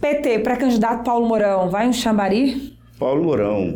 PT, 0.00 0.40
pré-candidato 0.40 1.04
Paulo 1.04 1.26
Mourão, 1.26 1.70
vai 1.70 1.88
um 1.88 1.92
chambari? 1.92 2.76
Paulo 2.98 3.24
Mourão 3.24 3.74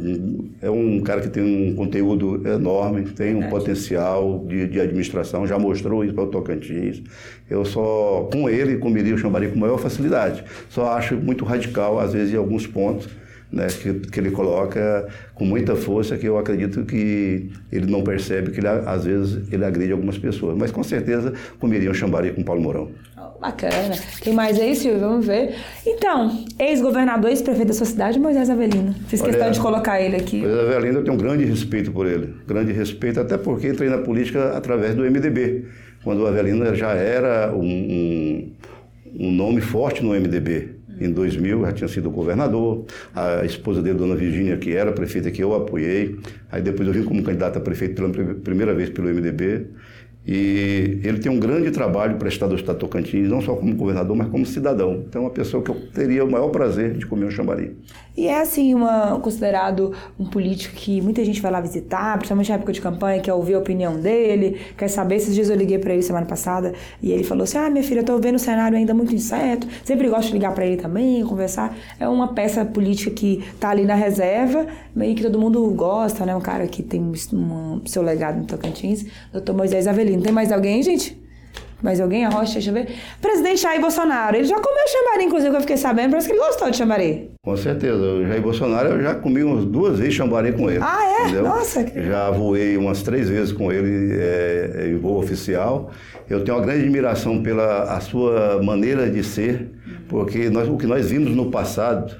é 0.62 0.70
um 0.70 1.00
cara 1.00 1.20
que 1.20 1.28
tem 1.28 1.42
um 1.42 1.74
conteúdo 1.74 2.46
enorme, 2.48 3.04
tem 3.04 3.35
um 3.35 3.48
potencial 3.50 4.44
de, 4.46 4.66
de, 4.66 4.80
administração, 4.80 5.46
já 5.46 5.59
mostrou 5.59 6.02
isso 6.04 6.14
para 6.14 6.24
o 6.24 6.28
Tocantins. 6.28 7.02
Eu 7.48 7.64
só, 7.64 8.28
com 8.33 8.48
ele, 8.48 8.78
comeria 8.78 9.14
o 9.14 9.18
Xambari 9.18 9.48
com 9.48 9.59
maior 9.59 9.78
facilidade. 9.78 10.42
Só 10.70 10.92
acho 10.92 11.16
muito 11.16 11.44
radical, 11.44 11.98
às 11.98 12.12
vezes, 12.12 12.33
em 12.33 12.37
alguns 12.37 12.66
pontos 12.66 13.09
né, 13.53 13.67
que, 13.67 13.95
que 13.95 14.21
ele 14.21 14.31
coloca 14.31 15.09
com 15.35 15.45
muita 15.45 15.75
força, 15.75 16.17
que 16.17 16.27
eu 16.27 16.39
acredito 16.39 16.85
que 16.85 17.51
ele 17.71 17.91
não 17.91 18.03
percebe, 18.03 18.51
que 18.51 18.61
ele, 18.61 18.69
às 18.69 19.05
vezes 19.05 19.53
ele 19.53 19.65
agride 19.65 19.93
algumas 19.93 20.19
pessoas. 20.19 20.57
Mas 20.57 20.71
com 20.71 20.83
certeza 20.83 21.33
comeria 21.59 21.91
um 21.91 21.95
Xambari 21.95 22.33
com 22.33 22.43
Paulo 22.43 22.61
Mourão. 22.61 22.91
Bacana. 23.41 23.97
Tem 24.23 24.35
mais 24.35 24.61
aí, 24.61 24.77
Silvio? 24.77 25.01
Vamos 25.01 25.27
ver. 25.27 25.55
Então, 25.87 26.45
ex-governador, 26.59 27.31
ex-prefeito 27.31 27.69
da 27.69 27.73
sua 27.73 27.87
cidade, 27.87 28.19
Moisés 28.19 28.51
Avelino. 28.51 28.95
Fiz 29.09 29.23
Olha, 29.23 29.31
questão 29.31 29.51
de 29.51 29.61
colocar 29.61 30.01
ele 30.01 30.17
aqui. 30.17 30.43
Moisés 30.43 30.69
Avelino, 30.69 30.99
eu 30.99 31.05
tenho 31.05 31.15
um 31.15 31.19
grande 31.19 31.45
respeito 31.47 31.91
por 31.91 32.07
ele. 32.07 32.35
Grande 32.47 32.71
respeito, 32.73 33.19
até 33.19 33.39
porque 33.39 33.69
entrei 33.69 33.89
na 33.89 33.97
política 33.99 34.51
através 34.51 34.95
do 34.95 35.03
MDB, 35.05 35.65
quando 36.05 36.21
o 36.21 36.27
Avelino 36.27 36.75
já 36.75 36.91
era 36.91 37.51
um, 37.55 37.63
um, 37.63 38.53
um 39.19 39.33
nome 39.33 39.63
forte 39.63 40.05
no 40.05 40.11
MDB. 40.11 40.80
Em 41.01 41.11
2000, 41.11 41.63
já 41.63 41.73
tinha 41.73 41.89
sido 41.89 42.11
governador. 42.11 42.85
A 43.15 43.45
esposa 43.45 43.81
dele, 43.81 43.99
Dona 43.99 44.15
Virgínia, 44.15 44.57
que 44.59 44.75
era 44.75 44.93
prefeita, 44.93 45.31
que 45.31 45.43
eu 45.43 45.55
apoiei. 45.55 46.19
Aí 46.53 46.61
depois 46.61 46.87
eu 46.87 46.93
vim 46.93 47.05
como 47.05 47.23
candidato 47.23 47.57
a 47.57 47.61
prefeito 47.61 47.95
pela 47.95 48.35
primeira 48.35 48.75
vez 48.75 48.91
pelo 48.91 49.09
MDB. 49.09 49.67
E 50.26 51.00
ele 51.02 51.18
tem 51.18 51.33
um 51.33 51.40
grande 51.40 51.70
trabalho 51.70 52.16
prestado 52.16 52.50
ao 52.50 52.56
Estado 52.56 52.78
Tocantins, 52.78 53.28
não 53.28 53.40
só 53.40 53.54
como 53.54 53.74
governador, 53.74 54.14
mas 54.14 54.28
como 54.28 54.44
cidadão. 54.44 55.04
Então, 55.09 55.22
é 55.22 55.24
uma 55.24 55.30
pessoa 55.30 55.62
que 55.62 55.70
eu 55.70 55.76
teria 55.92 56.24
o 56.24 56.30
maior 56.30 56.48
prazer 56.50 56.96
de 56.96 57.06
comer 57.06 57.24
um 57.24 57.30
chambari. 57.30 57.74
E 58.16 58.26
é, 58.26 58.40
assim, 58.40 58.74
uma, 58.74 59.18
considerado 59.20 59.94
um 60.18 60.26
político 60.26 60.74
que 60.74 61.00
muita 61.00 61.24
gente 61.24 61.40
vai 61.40 61.50
lá 61.50 61.61
visitar, 61.61 62.18
principalmente 62.18 62.50
na 62.50 62.56
época 62.56 62.72
de 62.72 62.80
campanha, 62.80 63.20
quer 63.20 63.33
ouvir 63.33 63.54
a 63.54 63.59
opinião 63.59 63.98
dele, 63.98 64.61
quer 64.76 64.88
saber. 64.88 65.16
Esses 65.16 65.35
dias 65.35 65.48
eu 65.48 65.56
liguei 65.56 65.78
para 65.78 65.94
ele 65.94 66.02
semana 66.02 66.26
passada 66.26 66.74
e 67.02 67.12
ele 67.12 67.24
falou 67.24 67.44
assim: 67.44 67.56
Ah, 67.56 67.70
minha 67.70 67.83
filha, 67.83 68.00
eu 68.00 68.04
tô 68.04 68.18
vendo 68.18 68.35
o 68.37 68.38
cenário 68.38 68.76
ainda 68.76 68.92
muito 68.92 69.14
incerto. 69.14 69.66
Sempre 69.85 70.09
gosto 70.09 70.28
de 70.28 70.35
ligar 70.35 70.54
para 70.54 70.66
ele 70.66 70.76
também, 70.76 71.24
conversar. 71.24 71.74
É 71.98 72.06
uma 72.09 72.35
peça 72.35 72.64
política 72.64 73.11
que 73.11 73.42
tá 73.59 73.70
ali 73.70 73.85
na 73.85 73.94
reserva 73.94 74.66
e 74.96 75.14
que 75.14 75.22
todo 75.22 75.38
mundo 75.38 75.64
gosta, 75.70 76.26
né? 76.26 76.35
Um 76.35 76.40
cara 76.40 76.66
que 76.66 76.83
tem 76.83 77.00
um 77.00 77.80
seu 77.87 78.02
legado 78.02 78.38
no 78.38 78.44
Tocantins, 78.44 79.06
doutor 79.33 79.56
Moisés 79.56 79.87
Avelino. 79.87 80.10
Tem 80.18 80.33
mais 80.33 80.51
alguém, 80.51 80.83
gente? 80.83 81.20
Mais 81.83 82.01
alguém? 82.01 82.25
A 82.27 82.29
Rocha, 82.29 82.55
deixa 82.55 82.70
eu 82.70 82.75
ver. 82.75 82.88
Presidente 83.20 83.62
Jair 83.62 83.81
Bolsonaro, 83.81 84.37
ele 84.37 84.44
já 84.44 84.57
comeu 84.57 84.85
chamari, 84.87 85.25
inclusive, 85.25 85.51
que 85.51 85.57
eu 85.57 85.61
fiquei 85.62 85.77
sabendo. 85.77 86.11
Parece 86.11 86.29
que 86.29 86.35
ele 86.35 86.40
gostou 86.40 86.70
de 86.70 86.77
chamari. 86.77 87.31
Com 87.42 87.57
certeza. 87.57 87.96
O 87.96 88.27
Jair 88.27 88.42
Bolsonaro, 88.42 88.88
eu 88.90 89.03
já 89.03 89.14
comi 89.14 89.42
umas 89.42 89.64
duas 89.64 89.99
vezes 89.99 90.14
chamari 90.14 90.53
com 90.53 90.70
ele. 90.70 90.81
Ah, 90.83 90.99
é? 91.03 91.23
Entendeu? 91.25 91.44
Nossa. 91.44 91.87
Já 91.94 92.31
voei 92.31 92.77
umas 92.77 93.03
três 93.03 93.29
vezes 93.29 93.53
com 93.53 93.73
ele 93.73 94.14
é, 94.20 94.88
em 94.90 94.99
voo 94.99 95.18
oficial. 95.18 95.90
Eu 96.29 96.44
tenho 96.44 96.59
uma 96.59 96.64
grande 96.64 96.83
admiração 96.83 97.42
pela 97.42 97.85
a 97.85 98.01
sua 98.01 98.62
maneira 98.62 99.09
de 99.09 99.25
ser, 99.25 99.70
porque 100.09 100.51
nós, 100.51 100.68
o 100.68 100.77
que 100.77 100.87
nós 100.87 101.11
vimos 101.11 101.35
no 101.35 101.51
passado, 101.51 102.14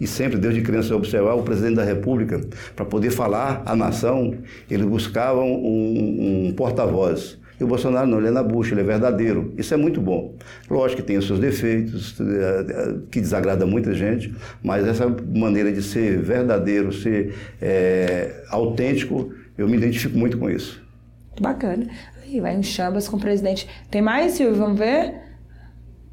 e 0.00 0.06
sempre 0.06 0.38
desde 0.38 0.62
criança 0.62 0.96
observar 0.96 1.34
o 1.34 1.42
presidente 1.42 1.76
da 1.76 1.84
República 1.84 2.40
para 2.74 2.84
poder 2.84 3.10
falar 3.10 3.62
à 3.66 3.76
nação, 3.76 4.34
ele 4.70 4.84
buscava 4.84 5.42
um, 5.42 6.46
um 6.48 6.54
porta-voz. 6.54 7.38
E 7.60 7.64
o 7.64 7.66
Bolsonaro 7.66 8.06
não, 8.06 8.16
ele 8.18 8.28
é 8.28 8.30
na 8.30 8.42
bucha, 8.42 8.72
ele 8.72 8.80
é 8.80 8.84
verdadeiro. 8.84 9.52
Isso 9.58 9.74
é 9.74 9.76
muito 9.76 10.00
bom. 10.00 10.34
Lógico 10.68 11.02
que 11.02 11.06
tem 11.06 11.18
os 11.18 11.26
seus 11.26 11.38
defeitos, 11.38 12.18
eh, 12.18 12.94
que 13.10 13.20
desagrada 13.20 13.66
muita 13.66 13.92
gente, 13.92 14.34
mas 14.62 14.88
essa 14.88 15.06
maneira 15.06 15.70
de 15.70 15.82
ser 15.82 16.22
verdadeiro, 16.22 16.90
ser 16.90 17.34
é, 17.60 18.44
autêntico, 18.48 19.30
eu 19.58 19.68
me 19.68 19.76
identifico 19.76 20.16
muito 20.16 20.38
com 20.38 20.48
isso. 20.48 20.82
Bacana. 21.38 21.86
Aí 22.22 22.40
vai 22.40 22.56
um 22.56 22.62
chambas 22.62 23.06
com 23.06 23.18
o 23.18 23.20
presidente. 23.20 23.68
Tem 23.90 24.00
mais, 24.00 24.32
Silvio? 24.32 24.56
Vamos 24.56 24.78
ver? 24.78 25.16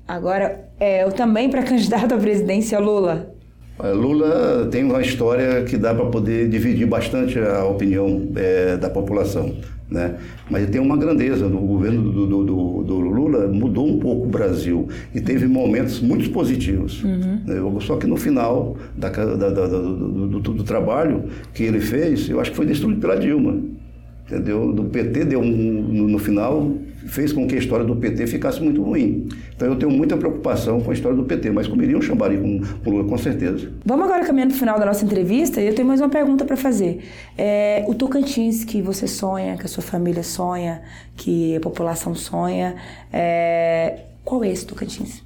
Agora, 0.06 0.70
é, 0.78 1.04
eu 1.04 1.14
também 1.14 1.50
para 1.50 1.64
candidato 1.64 2.14
à 2.14 2.18
presidência, 2.18 2.78
Lula. 2.78 3.37
Lula 3.80 4.68
tem 4.72 4.84
uma 4.84 5.02
história 5.02 5.64
que 5.64 5.78
dá 5.78 5.94
para 5.94 6.06
poder 6.06 6.50
dividir 6.50 6.88
bastante 6.88 7.38
a 7.38 7.64
opinião 7.66 8.28
é, 8.36 8.76
da 8.76 8.90
população. 8.90 9.54
Né? 9.90 10.16
Mas 10.50 10.64
ele 10.64 10.72
tem 10.72 10.82
uma 10.82 10.98
grandeza. 10.98 11.46
O 11.46 11.50
governo 11.50 12.02
do, 12.02 12.28
do, 12.28 12.44
do, 12.44 12.84
do, 12.84 13.00
Lula 13.00 13.48
mudou 13.48 13.88
um 13.88 14.00
pouco 14.00 14.26
o 14.26 14.30
Brasil 14.30 14.88
e 15.14 15.22
teve 15.22 15.48
momentos 15.48 16.02
muito 16.02 16.30
positivos. 16.32 17.04
Uhum. 17.04 17.42
Né? 17.46 17.80
Só 17.82 17.96
que 17.96 18.08
no 18.08 18.18
final 18.18 18.76
da, 18.96 19.10
da, 19.10 19.50
da, 19.50 19.68
do, 19.68 20.40
do, 20.40 20.64
trabalho 20.64 21.26
que 21.54 21.64
ele 21.64 21.80
fez, 21.80 22.30
eu 22.30 22.42
acho 22.42 22.52
que 22.52 22.58
foi 22.58 22.66
destruído 22.66 23.00
pela 23.00 23.16
Dilma. 23.16 23.62
Entendeu? 24.26 24.74
Do 24.74 24.84
PT 24.86 25.24
deu 25.24 25.40
um, 25.40 25.46
no, 25.46 26.08
no 26.10 26.20
final 26.20 26.74
fez 27.08 27.34
com 27.34 27.48
que 27.48 27.56
a 27.56 27.58
história 27.58 27.86
do 27.86 27.96
PT 27.96 28.28
ficasse 28.28 28.62
muito 28.62 28.82
ruim. 28.84 29.28
Então 29.56 29.68
eu 29.68 29.76
tenho 29.76 29.92
muita 29.92 30.18
preocupação 30.18 30.82
com 30.82 30.92
a 30.92 30.94
história 30.94 31.18
do 31.18 31.24
PT, 31.24 31.52
mas 31.52 31.68
comeria 31.68 31.98
um 31.98 32.02
chambari 32.02 32.38
com, 32.38 32.62
com 32.84 32.90
Lula, 32.90 33.08
com 33.08 33.18
certeza. 33.18 33.72
Vamos 33.86 34.06
agora 34.06 34.26
caminhando 34.26 34.50
para 34.50 34.58
o 34.58 34.60
final 34.60 34.80
da 34.80 34.86
nossa 34.86 35.04
entrevista 35.06 35.62
e 35.62 35.68
eu 35.68 35.74
tenho 35.74 35.88
mais 35.88 36.02
uma 36.02 36.10
pergunta 36.10 36.46
para 36.46 36.58
fazer. 36.58 37.04
É, 37.38 37.84
o 37.88 37.96
Tocantins 37.96 38.64
que 38.64 38.82
você 38.82 39.08
sonha, 39.08 39.58
que 39.58 39.66
a 39.66 39.70
sua 39.70 39.84
família 39.84 40.24
sonha, 40.24 40.82
que 41.16 41.56
a 41.56 41.60
população 41.60 42.14
sonha, 42.14 42.76
é, 43.12 44.00
qual 44.24 44.44
é 44.44 44.50
esse 44.50 44.66
Tocantins? 44.66 45.24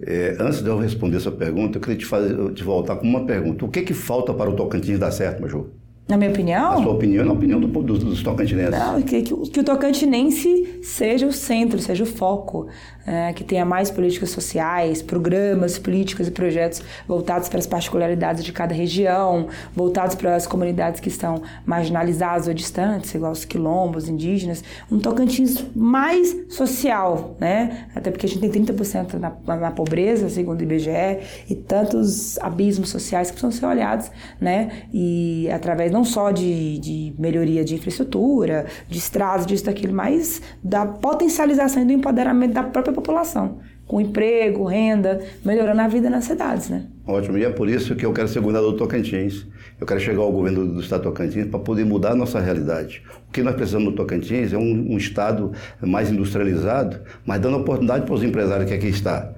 É, 0.00 0.36
antes 0.38 0.62
de 0.62 0.68
eu 0.68 0.78
responder 0.78 1.16
essa 1.16 1.30
pergunta, 1.30 1.78
eu 1.78 1.80
queria 1.80 1.96
te, 1.96 2.04
fazer, 2.04 2.52
te 2.52 2.62
voltar 2.62 2.96
com 2.96 3.06
uma 3.06 3.24
pergunta. 3.24 3.64
O 3.64 3.68
que, 3.68 3.82
que 3.82 3.94
falta 3.94 4.34
para 4.34 4.50
o 4.50 4.54
Tocantins 4.54 4.98
dar 4.98 5.10
certo, 5.10 5.40
Major? 5.40 5.66
Na 6.08 6.16
minha 6.16 6.30
opinião? 6.30 6.72
A 6.72 6.82
sua 6.82 6.92
opinião 6.92 7.24
é 7.24 7.28
a 7.28 7.32
opinião 7.32 7.58
do, 7.58 7.66
do, 7.66 7.98
dos 7.98 8.22
tocantinenses. 8.22 8.78
Não, 8.78 9.02
que, 9.02 9.22
que, 9.22 9.48
que, 9.50 9.60
o 9.60 9.64
tocantinense 9.64 10.78
seja 10.80 11.26
o 11.26 11.32
centro, 11.32 11.80
seja 11.80 12.04
o 12.04 12.06
foco 12.06 12.68
é, 13.04 13.32
que 13.32 13.42
tenha 13.42 13.64
mais 13.64 13.90
políticas 13.90 14.30
sociais, 14.30 15.02
programas, 15.02 15.78
políticas 15.78 16.28
e 16.28 16.30
projetos 16.30 16.80
voltados 17.08 17.48
para 17.48 17.58
as 17.58 17.66
particularidades 17.66 18.44
de 18.44 18.52
cada 18.52 18.72
região, 18.72 19.48
voltados 19.74 20.14
para 20.14 20.36
as 20.36 20.46
comunidades 20.46 21.00
que 21.00 21.08
estão 21.08 21.42
marginalizadas 21.64 22.46
ou 22.46 22.54
distantes, 22.54 23.12
igual 23.12 23.32
os 23.32 23.44
quilombos, 23.44 24.08
indígenas, 24.08 24.62
um 24.90 25.00
Tocantins 25.00 25.64
mais 25.74 26.36
social, 26.48 27.36
né? 27.40 27.86
Até 27.94 28.12
porque 28.12 28.26
a 28.26 28.28
gente 28.28 28.48
tem 28.48 28.64
30% 28.64 29.14
na, 29.14 29.56
na 29.56 29.70
pobreza, 29.72 30.28
segundo 30.28 30.60
o 30.60 30.62
IBGE, 30.62 31.18
e 31.48 31.54
tantos 31.54 32.38
abismos 32.38 32.90
sociais 32.90 33.30
que 33.30 33.40
precisam 33.40 33.50
ser 33.50 33.66
olhados, 33.66 34.10
né? 34.40 34.70
E 34.92 35.48
através 35.50 35.92
não 35.96 36.04
só 36.04 36.30
de, 36.30 36.78
de 36.78 37.14
melhoria 37.18 37.64
de 37.64 37.74
infraestrutura, 37.74 38.66
de 38.86 38.98
estradas, 38.98 39.46
disso, 39.46 39.64
daquilo, 39.64 39.94
mas 39.94 40.42
da 40.62 40.84
potencialização 40.84 41.82
e 41.82 41.86
do 41.86 41.92
empoderamento 41.92 42.52
da 42.52 42.62
própria 42.62 42.92
população, 42.92 43.60
com 43.86 43.98
emprego, 43.98 44.64
renda, 44.64 45.22
melhorando 45.42 45.80
a 45.80 45.88
vida 45.88 46.10
nas 46.10 46.24
cidades, 46.24 46.68
né? 46.68 46.84
Ótimo, 47.06 47.38
e 47.38 47.44
é 47.44 47.50
por 47.50 47.66
isso 47.66 47.96
que 47.96 48.04
eu 48.04 48.12
quero 48.12 48.28
ser 48.28 48.40
governador 48.40 48.72
do 48.72 48.76
Tocantins. 48.76 49.46
Eu 49.80 49.86
quero 49.86 49.98
chegar 49.98 50.20
ao 50.20 50.32
governo 50.32 50.66
do 50.66 50.80
estado 50.80 51.00
do 51.00 51.04
Tocantins 51.04 51.46
para 51.46 51.60
poder 51.60 51.86
mudar 51.86 52.10
a 52.10 52.14
nossa 52.14 52.40
realidade. 52.40 53.02
O 53.26 53.32
que 53.32 53.42
nós 53.42 53.54
precisamos 53.54 53.88
no 53.88 53.94
Tocantins 53.94 54.52
é 54.52 54.58
um, 54.58 54.92
um 54.92 54.98
estado 54.98 55.52
mais 55.80 56.10
industrializado, 56.10 57.00
mas 57.24 57.40
dando 57.40 57.56
oportunidade 57.56 58.04
para 58.04 58.14
os 58.14 58.22
empresários 58.22 58.68
que 58.68 58.74
aqui 58.74 58.88
estão 58.88 59.34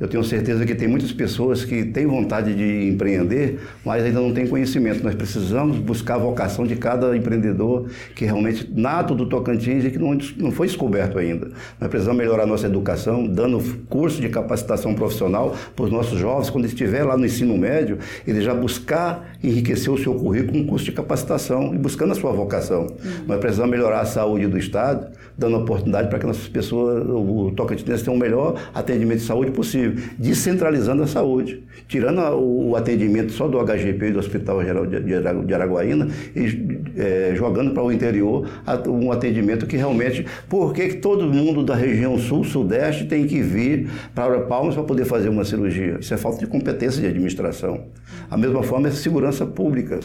eu 0.00 0.08
tenho 0.08 0.24
certeza 0.24 0.64
que 0.64 0.74
tem 0.74 0.88
muitas 0.88 1.12
pessoas 1.12 1.62
que 1.62 1.84
têm 1.84 2.06
vontade 2.06 2.54
de 2.54 2.88
empreender, 2.88 3.60
mas 3.84 4.02
ainda 4.02 4.18
não 4.18 4.32
têm 4.32 4.46
conhecimento. 4.46 5.04
Nós 5.04 5.14
precisamos 5.14 5.76
buscar 5.76 6.14
a 6.14 6.18
vocação 6.18 6.66
de 6.66 6.74
cada 6.74 7.14
empreendedor 7.14 7.86
que 8.16 8.24
realmente 8.24 8.66
nato 8.74 9.14
do 9.14 9.26
Tocantins 9.26 9.84
e 9.84 9.90
que 9.90 9.98
não, 9.98 10.16
não 10.38 10.50
foi 10.50 10.68
descoberto 10.68 11.18
ainda. 11.18 11.50
Nós 11.78 11.90
precisamos 11.90 12.18
melhorar 12.18 12.46
nossa 12.46 12.66
educação, 12.66 13.26
dando 13.26 13.60
curso 13.90 14.22
de 14.22 14.30
capacitação 14.30 14.94
profissional 14.94 15.54
para 15.76 15.84
os 15.84 15.90
nossos 15.90 16.18
jovens, 16.18 16.48
quando 16.48 16.64
estiver 16.64 17.04
lá 17.04 17.14
no 17.14 17.26
ensino 17.26 17.58
médio, 17.58 17.98
ele 18.26 18.40
já 18.40 18.54
buscar 18.54 19.29
enriquecer 19.42 19.92
o 19.92 19.98
seu 19.98 20.14
currículo 20.14 20.52
com 20.52 20.58
um 20.58 20.66
curso 20.66 20.84
de 20.84 20.92
capacitação 20.92 21.74
e 21.74 21.78
buscando 21.78 22.12
a 22.12 22.14
sua 22.14 22.32
vocação. 22.32 22.82
Uhum. 22.82 23.26
Nós 23.26 23.38
precisamos 23.38 23.70
melhorar 23.70 24.00
a 24.00 24.04
saúde 24.04 24.46
do 24.46 24.58
Estado, 24.58 25.08
dando 25.36 25.56
oportunidade 25.56 26.08
para 26.08 26.18
que 26.18 26.26
nossas 26.26 26.48
pessoas, 26.48 27.06
o 27.08 27.50
Tocantins, 27.56 28.02
tenha 28.02 28.14
o 28.14 28.18
melhor 28.18 28.60
atendimento 28.74 29.18
de 29.18 29.24
saúde 29.24 29.50
possível 29.50 29.94
descentralizando 30.18 31.02
a 31.02 31.06
saúde, 31.06 31.62
tirando 31.88 32.20
o 32.20 32.76
atendimento 32.76 33.32
só 33.32 33.48
do 33.48 33.58
HGP 33.58 34.08
e 34.08 34.12
do 34.12 34.18
Hospital 34.18 34.62
Geral 34.62 34.86
de 34.86 35.54
Araguaína 35.54 36.08
e 36.36 36.80
é, 36.96 37.32
jogando 37.34 37.72
para 37.72 37.82
o 37.82 37.90
interior 37.90 38.48
um 38.88 39.10
atendimento 39.10 39.66
que 39.66 39.76
realmente. 39.76 40.26
Por 40.48 40.72
que 40.72 40.94
todo 40.94 41.26
mundo 41.26 41.64
da 41.64 41.74
região 41.74 42.18
sul-sudeste 42.18 43.06
tem 43.06 43.26
que 43.26 43.40
vir 43.40 43.88
para 44.14 44.40
Palmas 44.40 44.74
para 44.74 44.84
poder 44.84 45.04
fazer 45.04 45.28
uma 45.28 45.44
cirurgia? 45.44 45.98
Isso 46.00 46.12
é 46.12 46.16
falta 46.16 46.38
de 46.38 46.46
competência 46.46 47.00
de 47.00 47.06
administração. 47.06 47.84
A 48.30 48.36
mesma 48.36 48.62
forma 48.62 48.88
é 48.88 48.90
segurança 48.90 49.29
pública. 49.46 50.00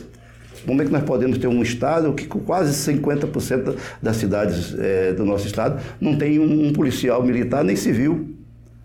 Como 0.66 0.82
é 0.82 0.86
que 0.86 0.92
nós 0.92 1.04
podemos 1.04 1.38
ter 1.38 1.48
um 1.48 1.62
estado 1.62 2.14
que 2.14 2.26
quase 2.26 2.92
50% 2.92 3.76
das 4.02 4.18
cidades 4.18 4.76
é, 4.80 5.14
do 5.14 5.26
nosso 5.26 5.46
estado 5.46 5.80
não 6.02 6.18
tem 6.18 6.40
um 6.40 6.74
policial 6.74 7.24
militar 7.24 7.64
nem 7.64 7.76
civil? 7.76 8.36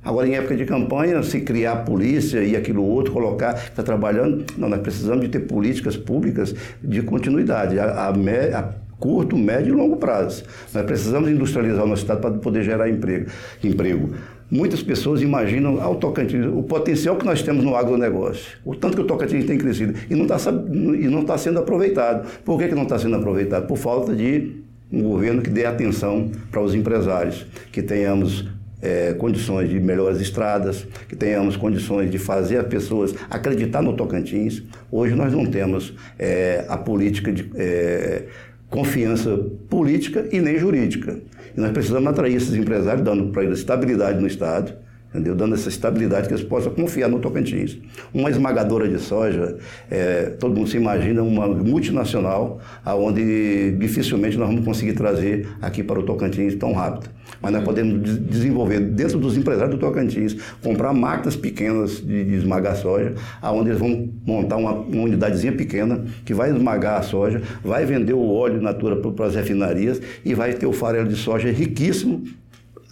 Agora, 0.03 0.27
em 0.27 0.35
época 0.35 0.57
de 0.57 0.65
campanha, 0.65 1.23
se 1.23 1.41
criar 1.41 1.85
polícia 1.85 2.43
e 2.43 2.57
aquilo 2.57 2.83
outro, 2.83 3.13
colocar, 3.13 3.55
está 3.55 3.83
trabalhando. 3.83 4.45
Não, 4.57 4.69
nós 4.69 4.81
precisamos 4.81 5.21
de 5.23 5.29
ter 5.29 5.41
políticas 5.41 5.97
públicas 5.97 6.55
de 6.83 7.03
continuidade, 7.03 7.79
a, 7.79 7.85
a, 7.85 8.09
a, 8.09 8.69
curto, 8.99 9.37
médio 9.37 9.75
e 9.75 9.77
longo 9.77 9.97
prazo. 9.97 10.45
Nós 10.73 10.85
precisamos 10.85 11.29
industrializar 11.29 11.85
o 11.85 11.87
nosso 11.87 12.03
Estado 12.03 12.21
para 12.21 12.31
poder 12.31 12.63
gerar 12.63 12.89
emprego. 12.89 13.31
emprego. 13.63 14.15
Muitas 14.51 14.83
pessoas 14.83 15.23
imaginam 15.23 15.77
o 15.77 15.95
Tocantins, 15.95 16.45
o 16.47 16.63
potencial 16.63 17.17
que 17.17 17.25
nós 17.25 17.41
temos 17.41 17.65
no 17.65 17.77
agronegócio, 17.77 18.59
o 18.65 18.75
tanto 18.75 18.97
que 18.97 19.03
o 19.03 19.07
Tocantins 19.07 19.45
tem 19.45 19.57
crescido 19.57 19.95
e 20.11 20.15
não 20.15 20.23
está 20.23 20.37
está 20.37 21.39
sendo 21.39 21.61
aproveitado. 21.61 22.27
Por 22.45 22.59
que, 22.59 22.69
que 22.69 22.75
não 22.75 22.83
está 22.83 22.99
sendo 22.99 23.15
aproveitado? 23.17 23.67
Por 23.67 23.77
falta 23.77 24.15
de 24.15 24.57
um 24.93 25.03
governo 25.03 25.41
que 25.41 25.51
dê 25.51 25.65
atenção 25.65 26.31
para 26.51 26.61
os 26.61 26.75
empresários, 26.75 27.47
que 27.71 27.81
tenhamos 27.81 28.49
é, 28.83 29.13
condições 29.15 29.69
de 29.69 29.79
melhores 29.79 30.21
estradas, 30.21 30.87
que 31.09 31.15
tenhamos 31.15 31.57
condições 31.57 32.11
de 32.11 32.19
fazer 32.19 32.59
as 32.59 32.67
pessoas 32.67 33.15
acreditar 33.29 33.83
no 33.83 33.93
Tocantins. 33.93 34.63
Hoje 34.91 35.15
nós 35.15 35.33
não 35.33 35.47
temos 35.47 35.95
é, 36.19 36.65
a 36.69 36.77
política 36.77 37.33
de 37.33 37.51
é, 37.55 38.25
confiança 38.71 39.37
política 39.69 40.29
e 40.33 40.41
nem 40.41 40.59
jurídica. 40.59 41.21
E 41.57 41.61
nós 41.61 41.73
precisamos 41.73 42.09
atrair 42.09 42.37
esses 42.37 42.55
empresários, 42.55 43.05
dando 43.05 43.33
para 43.33 43.45
eles 43.45 43.59
estabilidade 43.59 44.21
no 44.21 44.27
Estado, 44.27 44.73
entendeu? 45.11 45.35
dando 45.35 45.55
essa 45.55 45.69
estabilidade 45.69 46.29
que 46.29 46.35
eles 46.35 46.45
possam 46.45 46.73
confiar 46.73 47.09
no 47.09 47.19
Tocantins. 47.19 47.79
Uma 48.15 48.31
esmagadora 48.31 48.89
de 48.89 48.99
soja, 48.99 49.59
é, 49.91 50.31
todo 50.39 50.55
mundo 50.55 50.69
se 50.69 50.77
imagina 50.77 51.23
uma 51.23 51.47
multinacional, 51.49 52.61
aonde 52.85 53.73
dificilmente 53.73 54.39
nós 54.39 54.49
vamos 54.49 54.65
conseguir 54.65 54.93
trazer 54.93 55.49
aqui 55.61 55.83
para 55.83 55.99
o 55.99 56.03
Tocantins 56.03 56.55
tão 56.55 56.73
rápido. 56.73 57.11
Mas 57.41 57.53
nós 57.53 57.65
podemos 57.65 58.19
desenvolver 58.21 58.81
dentro 58.81 59.19
dos 59.19 59.37
empresários 59.37 59.75
do 59.75 59.81
Tocantins, 59.81 60.37
comprar 60.63 60.93
máquinas 60.93 61.37
pequenas 61.37 62.01
de, 62.01 62.25
de 62.25 62.35
esmagar 62.35 62.77
soja, 62.77 63.15
aonde 63.41 63.71
eles 63.71 63.81
vão 63.81 64.09
montar 64.27 64.57
uma, 64.57 64.73
uma, 64.73 65.03
unidadezinha 65.03 65.53
pequena 65.53 66.05
que 66.25 66.35
vai 66.35 66.51
esmagar 66.51 67.01
a 67.01 67.03
soja, 67.03 67.43
vai 67.65 67.85
vender 67.85 68.13
o 68.13 68.31
óleo 68.33 68.61
natura 68.61 68.97
para 68.97 69.27
as 69.27 69.35
refinarias 69.35 70.01
e 70.25 70.35
vai 70.35 70.53
ter 70.53 70.67
o 70.67 70.73
farelo 70.73 71.09
de 71.09 71.17
soja 71.17 71.51
riquíssimo 71.51 72.23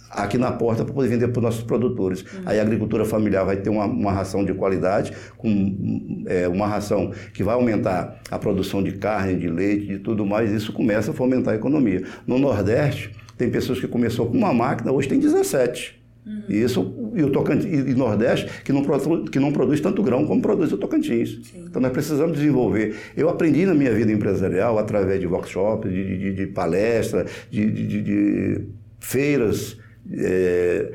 aqui 0.09 0.37
na 0.37 0.51
porta 0.51 0.83
para 0.83 0.93
poder 0.93 1.09
vender 1.09 1.27
para 1.29 1.39
os 1.39 1.43
nossos 1.43 1.63
produtores. 1.63 2.21
Uhum. 2.21 2.41
Aí 2.45 2.59
a 2.59 2.61
agricultura 2.61 3.05
familiar 3.05 3.45
vai 3.45 3.57
ter 3.57 3.69
uma, 3.69 3.85
uma 3.85 4.11
ração 4.11 4.43
de 4.43 4.53
qualidade, 4.53 5.13
com 5.37 6.23
é, 6.25 6.47
uma 6.47 6.67
ração 6.67 7.11
que 7.33 7.43
vai 7.43 7.55
aumentar 7.55 8.19
a 8.29 8.39
produção 8.39 8.81
de 8.81 8.93
carne, 8.93 9.35
de 9.35 9.47
leite, 9.47 9.85
de 9.87 9.99
tudo 9.99 10.25
mais, 10.25 10.51
isso 10.51 10.73
começa 10.73 11.11
a 11.11 11.13
fomentar 11.13 11.53
a 11.53 11.57
economia. 11.57 12.03
No 12.25 12.37
Nordeste, 12.37 13.11
tem 13.37 13.49
pessoas 13.49 13.79
que 13.79 13.87
começou 13.87 14.27
com 14.27 14.37
uma 14.37 14.53
máquina, 14.53 14.91
hoje 14.91 15.07
tem 15.07 15.19
17. 15.19 15.99
Uhum. 16.25 16.43
E 16.49 16.61
isso 16.61 17.11
e 17.15 17.23
o 17.23 17.31
Tocantins 17.31 17.87
e 17.87 17.95
Nordeste 17.95 18.61
que 18.63 18.71
não, 18.71 18.83
produz, 18.83 19.29
que 19.29 19.39
não 19.39 19.51
produz 19.51 19.79
tanto 19.79 20.03
grão 20.03 20.25
como 20.25 20.41
produz 20.41 20.71
o 20.71 20.77
Tocantins. 20.77 21.39
Sim. 21.43 21.65
Então 21.67 21.81
nós 21.81 21.91
precisamos 21.91 22.37
desenvolver. 22.37 22.95
Eu 23.15 23.29
aprendi 23.29 23.65
na 23.65 23.73
minha 23.73 23.93
vida 23.93 24.11
empresarial 24.11 24.77
através 24.77 25.19
de 25.19 25.27
workshops, 25.27 25.91
de, 25.91 26.17
de, 26.17 26.33
de 26.33 26.47
palestras, 26.47 27.31
de, 27.49 27.71
de 27.71 28.61
feiras 28.99 29.77
é, 30.11 30.93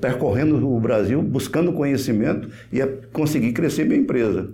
percorrendo 0.00 0.68
o 0.68 0.80
Brasil, 0.80 1.22
buscando 1.22 1.72
conhecimento 1.72 2.50
e 2.72 2.84
conseguir 3.12 3.52
crescer 3.52 3.84
minha 3.84 4.00
empresa. 4.00 4.50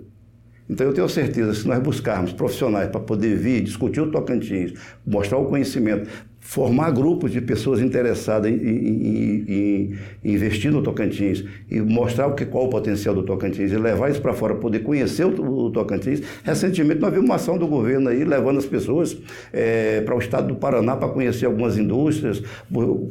Então 0.69 0.87
eu 0.87 0.93
tenho 0.93 1.09
certeza, 1.09 1.53
se 1.53 1.67
nós 1.67 1.79
buscarmos 1.79 2.31
profissionais 2.31 2.89
para 2.89 3.01
poder 3.01 3.35
vir, 3.37 3.61
discutir 3.61 4.01
o 4.01 4.09
Tocantins, 4.09 4.73
mostrar 5.05 5.37
o 5.37 5.45
conhecimento, 5.45 6.09
formar 6.43 6.91
grupos 6.91 7.31
de 7.31 7.39
pessoas 7.39 7.79
interessadas 7.79 8.51
em, 8.51 8.55
em, 8.55 9.45
em, 9.47 9.93
em, 10.23 10.33
investir 10.33 10.71
no 10.71 10.83
Tocantins 10.83 11.43
e 11.71 11.79
mostrar 11.79 12.27
o 12.27 12.35
que, 12.35 12.45
qual 12.45 12.65
o 12.65 12.69
potencial 12.69 13.15
do 13.15 13.23
Tocantins 13.23 13.71
e 13.71 13.77
levar 13.77 14.11
isso 14.11 14.21
para 14.21 14.33
fora, 14.33 14.53
poder 14.53 14.79
conhecer 14.79 15.25
o, 15.25 15.65
o, 15.65 15.71
Tocantins. 15.71 16.21
Recentemente 16.43 16.99
nós 16.99 17.11
vimos 17.11 17.25
uma 17.25 17.35
ação 17.35 17.57
do 17.57 17.65
governo 17.65 18.09
aí 18.09 18.25
levando 18.25 18.57
as 18.57 18.65
pessoas 18.65 19.17
é, 19.53 20.01
para 20.01 20.13
o 20.13 20.19
estado 20.19 20.49
do 20.49 20.55
Paraná 20.55 20.97
para 20.97 21.07
conhecer 21.07 21.45
algumas 21.45 21.77
indústrias, 21.77 22.43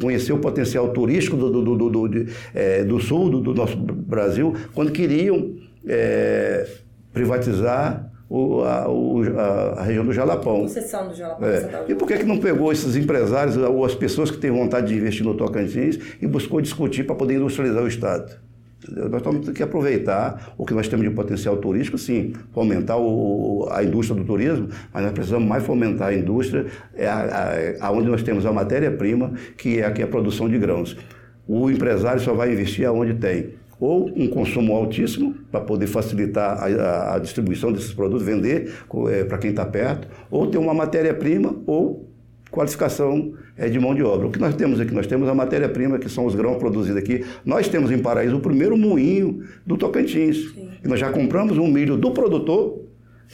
conhecer 0.00 0.34
o 0.34 0.38
potencial 0.38 0.90
turístico 0.90 1.36
do, 1.36 1.50
do, 1.50 1.76
do, 1.76 1.88
do, 1.88 2.08
de, 2.08 2.26
é, 2.54 2.84
do 2.84 3.00
sul 3.00 3.30
do, 3.30 3.40
do, 3.40 3.54
nosso 3.54 3.76
Brasil, 3.78 4.54
quando 4.74 4.92
queriam 4.92 5.54
é, 5.88 6.68
privatizar 7.14 8.11
o, 8.32 8.62
a, 8.64 8.88
o, 8.88 9.22
a, 9.76 9.82
região 9.82 10.06
do 10.06 10.12
Jalapão. 10.12 10.62
Concessão 10.62 11.06
do 11.06 11.14
Jalapão. 11.14 11.46
É. 11.46 11.84
E 11.88 11.94
por 11.94 12.08
que, 12.08 12.16
que 12.16 12.24
não 12.24 12.38
pegou 12.38 12.72
esses 12.72 12.96
empresários 12.96 13.58
ou 13.58 13.84
as 13.84 13.94
pessoas 13.94 14.30
que 14.30 14.38
têm 14.38 14.50
vontade 14.50 14.86
de 14.86 14.94
investir 14.96 15.22
no 15.22 15.34
Tocantins 15.34 15.98
e 16.20 16.26
buscou 16.26 16.58
discutir 16.62 17.04
para 17.04 17.14
poder 17.14 17.34
industrializar 17.34 17.82
o 17.82 17.86
Estado? 17.86 18.32
Nós 19.10 19.22
temos 19.22 19.50
que 19.50 19.62
aproveitar 19.62 20.54
o 20.56 20.64
que 20.64 20.72
nós 20.72 20.88
temos 20.88 21.06
de 21.06 21.14
potencial 21.14 21.58
turístico, 21.58 21.98
sim, 21.98 22.32
fomentar 22.52 22.98
o, 22.98 23.68
a 23.70 23.84
indústria 23.84 24.18
do 24.18 24.26
turismo, 24.26 24.68
mas 24.92 25.02
nós 25.04 25.12
precisamos 25.12 25.46
mais 25.46 25.62
fomentar 25.62 26.08
a 26.08 26.14
indústria, 26.14 26.66
é 26.94 27.06
a, 27.06 27.74
a, 27.80 27.92
onde 27.92 28.08
nós 28.08 28.22
temos 28.22 28.46
a 28.46 28.52
matéria-prima, 28.52 29.34
que 29.58 29.78
é 29.78 29.84
aqui 29.84 30.02
a 30.02 30.06
produção 30.06 30.48
de 30.48 30.58
grãos. 30.58 30.96
O 31.46 31.70
empresário 31.70 32.20
só 32.20 32.32
vai 32.32 32.50
investir 32.50 32.86
aonde 32.86 33.14
tem 33.14 33.61
ou 33.82 34.08
um 34.14 34.28
consumo 34.28 34.76
altíssimo 34.76 35.34
para 35.50 35.60
poder 35.60 35.88
facilitar 35.88 36.56
a, 36.56 36.66
a, 36.66 37.16
a, 37.16 37.18
distribuição 37.18 37.72
desses 37.72 37.92
produtos, 37.92 38.24
vender 38.24 38.72
é, 39.08 39.24
para 39.24 39.38
quem 39.38 39.50
está 39.50 39.66
perto, 39.66 40.06
ou 40.30 40.46
ter 40.46 40.56
uma 40.56 40.72
matéria-prima 40.72 41.56
ou 41.66 42.08
qualificação 42.48 43.32
é, 43.58 43.68
de 43.68 43.80
mão 43.80 43.92
de 43.92 44.04
obra. 44.04 44.28
O 44.28 44.30
que 44.30 44.38
nós 44.38 44.54
temos 44.54 44.78
aqui? 44.78 44.94
Nós 44.94 45.08
temos 45.08 45.28
a 45.28 45.34
matéria-prima, 45.34 45.98
que 45.98 46.08
são 46.08 46.26
os 46.26 46.34
grãos 46.36 46.58
produzidos 46.58 46.96
aqui. 46.96 47.24
Nós 47.44 47.66
temos 47.66 47.90
em 47.90 47.98
Paraíso 47.98 48.36
o 48.36 48.40
primeiro 48.40 48.76
moinho 48.76 49.42
do 49.66 49.76
Tocantins. 49.76 50.52
Sim. 50.52 50.68
E 50.84 50.86
nós 50.86 51.00
já 51.00 51.10
compramos 51.10 51.58
um 51.58 51.66
milho 51.66 51.96
do 51.96 52.12
produtor 52.12 52.81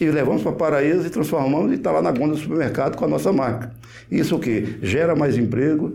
e 0.00 0.04
levamos 0.06 0.42
para 0.42 0.52
Paraíso 0.52 1.06
e 1.06 1.10
transformamos 1.10 1.72
e 1.72 1.74
está 1.74 1.90
lá 1.90 2.00
na 2.00 2.10
gonda 2.10 2.34
do 2.34 2.38
supermercado 2.38 2.96
com 2.96 3.04
a 3.04 3.08
nossa 3.08 3.32
marca. 3.32 3.72
Isso 4.10 4.36
o 4.36 4.38
que? 4.38 4.78
Gera 4.80 5.14
mais 5.14 5.36
emprego, 5.36 5.94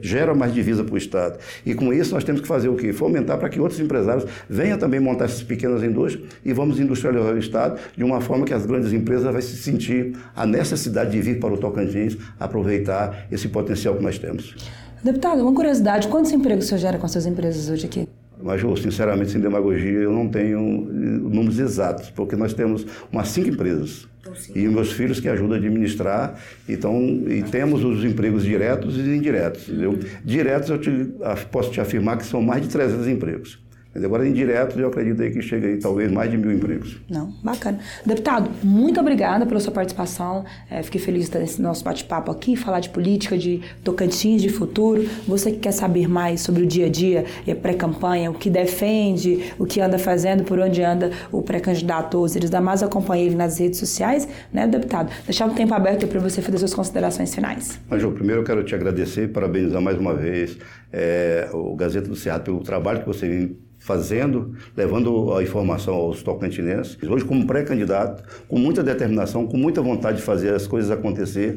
gera 0.00 0.34
mais 0.34 0.54
divisa 0.54 0.84
para 0.84 0.94
o 0.94 0.98
Estado. 0.98 1.38
E 1.66 1.74
com 1.74 1.92
isso 1.92 2.14
nós 2.14 2.24
temos 2.24 2.40
que 2.40 2.46
fazer 2.46 2.68
o 2.68 2.76
quê? 2.76 2.92
Fomentar 2.92 3.38
para 3.38 3.48
que 3.48 3.60
outros 3.60 3.80
empresários 3.80 4.24
venham 4.48 4.78
também 4.78 5.00
montar 5.00 5.24
essas 5.26 5.42
pequenas 5.42 5.82
indústrias 5.82 6.28
e 6.44 6.52
vamos 6.52 6.78
industrializar 6.78 7.34
o 7.34 7.38
Estado 7.38 7.80
de 7.96 8.04
uma 8.04 8.20
forma 8.20 8.44
que 8.44 8.54
as 8.54 8.64
grandes 8.64 8.92
empresas 8.92 9.30
vão 9.30 9.40
se 9.40 9.56
sentir 9.56 10.16
a 10.34 10.46
necessidade 10.46 11.10
de 11.10 11.20
vir 11.20 11.40
para 11.40 11.52
o 11.52 11.58
Tocantins 11.58 12.16
aproveitar 12.38 13.26
esse 13.30 13.48
potencial 13.48 13.96
que 13.96 14.02
nós 14.02 14.18
temos. 14.18 14.54
Deputado, 15.02 15.42
uma 15.42 15.52
curiosidade, 15.52 16.06
quantos 16.08 16.30
empregos 16.30 16.66
o 16.66 16.68
senhor 16.68 16.80
gera 16.80 16.96
com 16.96 17.06
as 17.06 17.12
suas 17.12 17.26
empresas 17.26 17.68
hoje 17.68 17.86
aqui? 17.86 18.08
Mas, 18.42 18.60
sinceramente, 18.80 19.30
sem 19.30 19.40
demagogia, 19.40 20.00
eu 20.00 20.12
não 20.12 20.28
tenho 20.28 20.58
eh, 20.58 20.92
números 20.92 21.58
exatos, 21.58 22.10
porque 22.10 22.36
nós 22.36 22.52
temos 22.52 22.86
umas 23.10 23.28
cinco 23.28 23.48
empresas. 23.48 24.08
Então, 24.20 24.34
e 24.54 24.68
meus 24.68 24.92
filhos 24.92 25.18
que 25.18 25.28
ajudam 25.28 25.54
a 25.54 25.56
administrar, 25.56 26.38
então, 26.68 27.22
e 27.26 27.42
temos 27.42 27.84
os 27.84 28.04
empregos 28.04 28.44
diretos 28.44 28.96
e 28.96 29.00
indiretos. 29.00 29.68
Entendeu? 29.68 29.98
Diretos, 30.24 30.70
eu 30.70 30.78
te, 30.78 31.12
posso 31.50 31.70
te 31.70 31.80
afirmar 31.80 32.18
que 32.18 32.24
são 32.24 32.40
mais 32.40 32.62
de 32.62 32.68
300 32.68 33.08
empregos. 33.08 33.61
Agora, 33.94 34.26
indireto, 34.26 34.78
eu 34.78 34.88
acredito 34.88 35.20
aí 35.22 35.30
que 35.30 35.42
chega 35.42 35.66
aí 35.66 35.78
talvez 35.78 36.10
mais 36.10 36.30
de 36.30 36.38
mil 36.38 36.50
empregos. 36.50 37.00
Não, 37.10 37.32
bacana. 37.42 37.78
Deputado, 38.06 38.50
muito 38.62 38.98
obrigada 38.98 39.44
pela 39.44 39.60
sua 39.60 39.72
participação. 39.72 40.44
É, 40.70 40.82
fiquei 40.82 41.00
feliz 41.00 41.28
de 41.28 41.38
nesse 41.38 41.60
nosso 41.60 41.84
bate-papo 41.84 42.30
aqui, 42.30 42.56
falar 42.56 42.80
de 42.80 42.88
política, 42.88 43.36
de 43.36 43.60
Tocantins, 43.84 44.40
de 44.40 44.48
futuro. 44.48 45.04
Você 45.26 45.50
que 45.50 45.58
quer 45.58 45.72
saber 45.72 46.08
mais 46.08 46.40
sobre 46.40 46.62
o 46.62 46.66
dia 46.66 46.86
a 46.86 46.88
dia 46.88 47.24
e 47.46 47.50
a 47.50 47.56
pré-campanha, 47.56 48.30
o 48.30 48.34
que 48.34 48.48
defende, 48.48 49.52
o 49.58 49.66
que 49.66 49.80
anda 49.80 49.98
fazendo, 49.98 50.44
por 50.44 50.58
onde 50.58 50.82
anda 50.82 51.10
o 51.30 51.42
pré-candidato 51.42 52.18
Osiris 52.18 52.48
Damas, 52.48 52.82
acompanhe 52.82 53.26
ele 53.26 53.34
nas 53.34 53.58
redes 53.58 53.78
sociais, 53.78 54.26
né, 54.52 54.66
deputado? 54.66 55.10
Deixar 55.24 55.46
um 55.46 55.54
tempo 55.54 55.74
aberto 55.74 56.06
para 56.06 56.20
você 56.20 56.40
fazer 56.40 56.58
suas 56.58 56.74
considerações 56.74 57.34
finais. 57.34 57.78
Mas, 57.88 58.02
primeiro 58.04 58.40
eu 58.40 58.44
quero 58.44 58.64
te 58.64 58.74
agradecer 58.74 59.24
e 59.24 59.28
parabenizar 59.28 59.82
mais 59.82 59.98
uma 59.98 60.14
vez 60.14 60.56
é, 60.92 61.48
o 61.52 61.74
Gazeta 61.74 62.08
do 62.08 62.16
Cerrado 62.16 62.44
pelo 62.44 62.60
trabalho 62.60 63.00
que 63.00 63.06
você 63.06 63.28
vem 63.28 63.56
fazendo, 63.82 64.54
levando 64.76 65.34
a 65.34 65.42
informação 65.42 65.94
aos 65.94 66.22
tocantinenses. 66.22 66.96
Hoje, 67.02 67.24
como 67.24 67.46
pré-candidato, 67.46 68.22
com 68.48 68.58
muita 68.58 68.82
determinação, 68.82 69.46
com 69.46 69.56
muita 69.56 69.82
vontade 69.82 70.18
de 70.18 70.22
fazer 70.22 70.54
as 70.54 70.66
coisas 70.66 70.90
acontecer, 70.90 71.56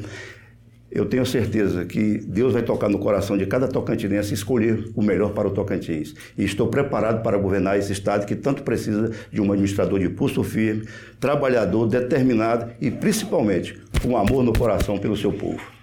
eu 0.90 1.04
tenho 1.04 1.26
certeza 1.26 1.84
que 1.84 2.18
Deus 2.18 2.52
vai 2.52 2.62
tocar 2.62 2.88
no 2.88 2.98
coração 2.98 3.36
de 3.36 3.46
cada 3.46 3.68
tocantinense 3.68 4.30
e 4.30 4.34
escolher 4.34 4.90
o 4.94 5.02
melhor 5.02 5.32
para 5.32 5.46
o 5.46 5.50
Tocantins. 5.50 6.14
E 6.38 6.44
estou 6.44 6.68
preparado 6.68 7.22
para 7.22 7.36
governar 7.36 7.78
esse 7.78 7.92
estado 7.92 8.24
que 8.24 8.34
tanto 8.34 8.62
precisa 8.62 9.10
de 9.30 9.40
um 9.40 9.52
administrador 9.52 9.98
de 9.98 10.08
pulso 10.08 10.42
firme, 10.42 10.86
trabalhador, 11.20 11.86
determinado 11.86 12.72
e, 12.80 12.90
principalmente, 12.90 13.78
com 14.02 14.16
amor 14.16 14.42
no 14.42 14.52
coração 14.52 14.96
pelo 14.98 15.16
seu 15.16 15.32
povo. 15.32 15.75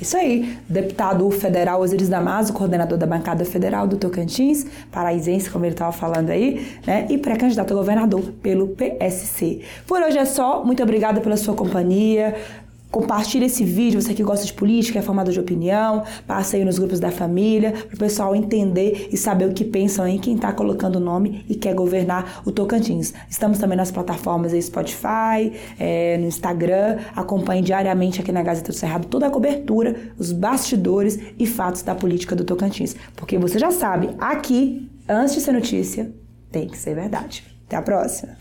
Isso 0.00 0.16
aí, 0.16 0.56
deputado 0.68 1.30
federal 1.30 1.80
Osiris 1.82 2.08
Damaso, 2.08 2.52
coordenador 2.52 2.96
da 2.96 3.06
bancada 3.06 3.44
federal 3.44 3.86
do 3.86 3.96
Tocantins, 3.96 4.64
paraisense, 4.90 5.50
como 5.50 5.64
ele 5.66 5.74
estava 5.74 5.92
falando 5.92 6.30
aí, 6.30 6.66
né? 6.86 7.06
E 7.10 7.18
pré-candidato 7.18 7.72
a 7.72 7.76
governador 7.76 8.22
pelo 8.42 8.68
PSC. 8.68 9.60
Por 9.86 10.00
hoje 10.00 10.16
é 10.16 10.24
só, 10.24 10.64
muito 10.64 10.82
obrigada 10.82 11.20
pela 11.20 11.36
sua 11.36 11.54
companhia. 11.54 12.34
Compartilhe 12.90 13.46
esse 13.46 13.64
vídeo, 13.64 14.02
você 14.02 14.12
que 14.12 14.22
gosta 14.22 14.44
de 14.44 14.52
política, 14.52 14.98
é 14.98 15.02
formado 15.02 15.30
de 15.30 15.38
opinião, 15.38 16.02
passe 16.26 16.56
aí 16.56 16.64
nos 16.64 16.76
grupos 16.76 16.98
da 16.98 17.12
família, 17.12 17.70
para 17.70 17.94
o 17.94 17.98
pessoal 17.98 18.34
entender 18.34 19.08
e 19.12 19.16
saber 19.16 19.48
o 19.48 19.52
que 19.52 19.64
pensam 19.64 20.08
em 20.08 20.18
quem 20.18 20.34
está 20.34 20.52
colocando 20.52 20.96
o 20.96 21.00
nome 21.00 21.44
e 21.48 21.54
quer 21.54 21.72
governar 21.72 22.42
o 22.44 22.50
Tocantins. 22.50 23.14
Estamos 23.28 23.58
também 23.58 23.76
nas 23.76 23.92
plataformas 23.92 24.52
aí 24.52 24.60
Spotify, 24.60 25.52
é, 25.78 26.18
no 26.18 26.26
Instagram, 26.26 26.98
acompanhe 27.14 27.62
diariamente 27.62 28.20
aqui 28.20 28.32
na 28.32 28.42
Gazeta 28.42 28.72
do 28.72 28.76
Cerrado 28.76 29.06
toda 29.06 29.28
a 29.28 29.30
cobertura, 29.30 29.94
os 30.18 30.32
bastidores 30.32 31.16
e 31.38 31.46
fatos 31.46 31.82
da 31.82 31.94
política 31.94 32.34
do 32.34 32.42
Tocantins. 32.42 32.96
Porque 33.14 33.38
você 33.38 33.56
já 33.56 33.70
sabe, 33.70 34.10
aqui, 34.18 34.90
antes 35.08 35.34
de 35.34 35.40
ser 35.40 35.52
notícia, 35.52 36.12
tem 36.50 36.66
que 36.66 36.76
ser 36.76 36.96
verdade. 36.96 37.44
Até 37.68 37.76
a 37.76 37.82
próxima! 37.82 38.40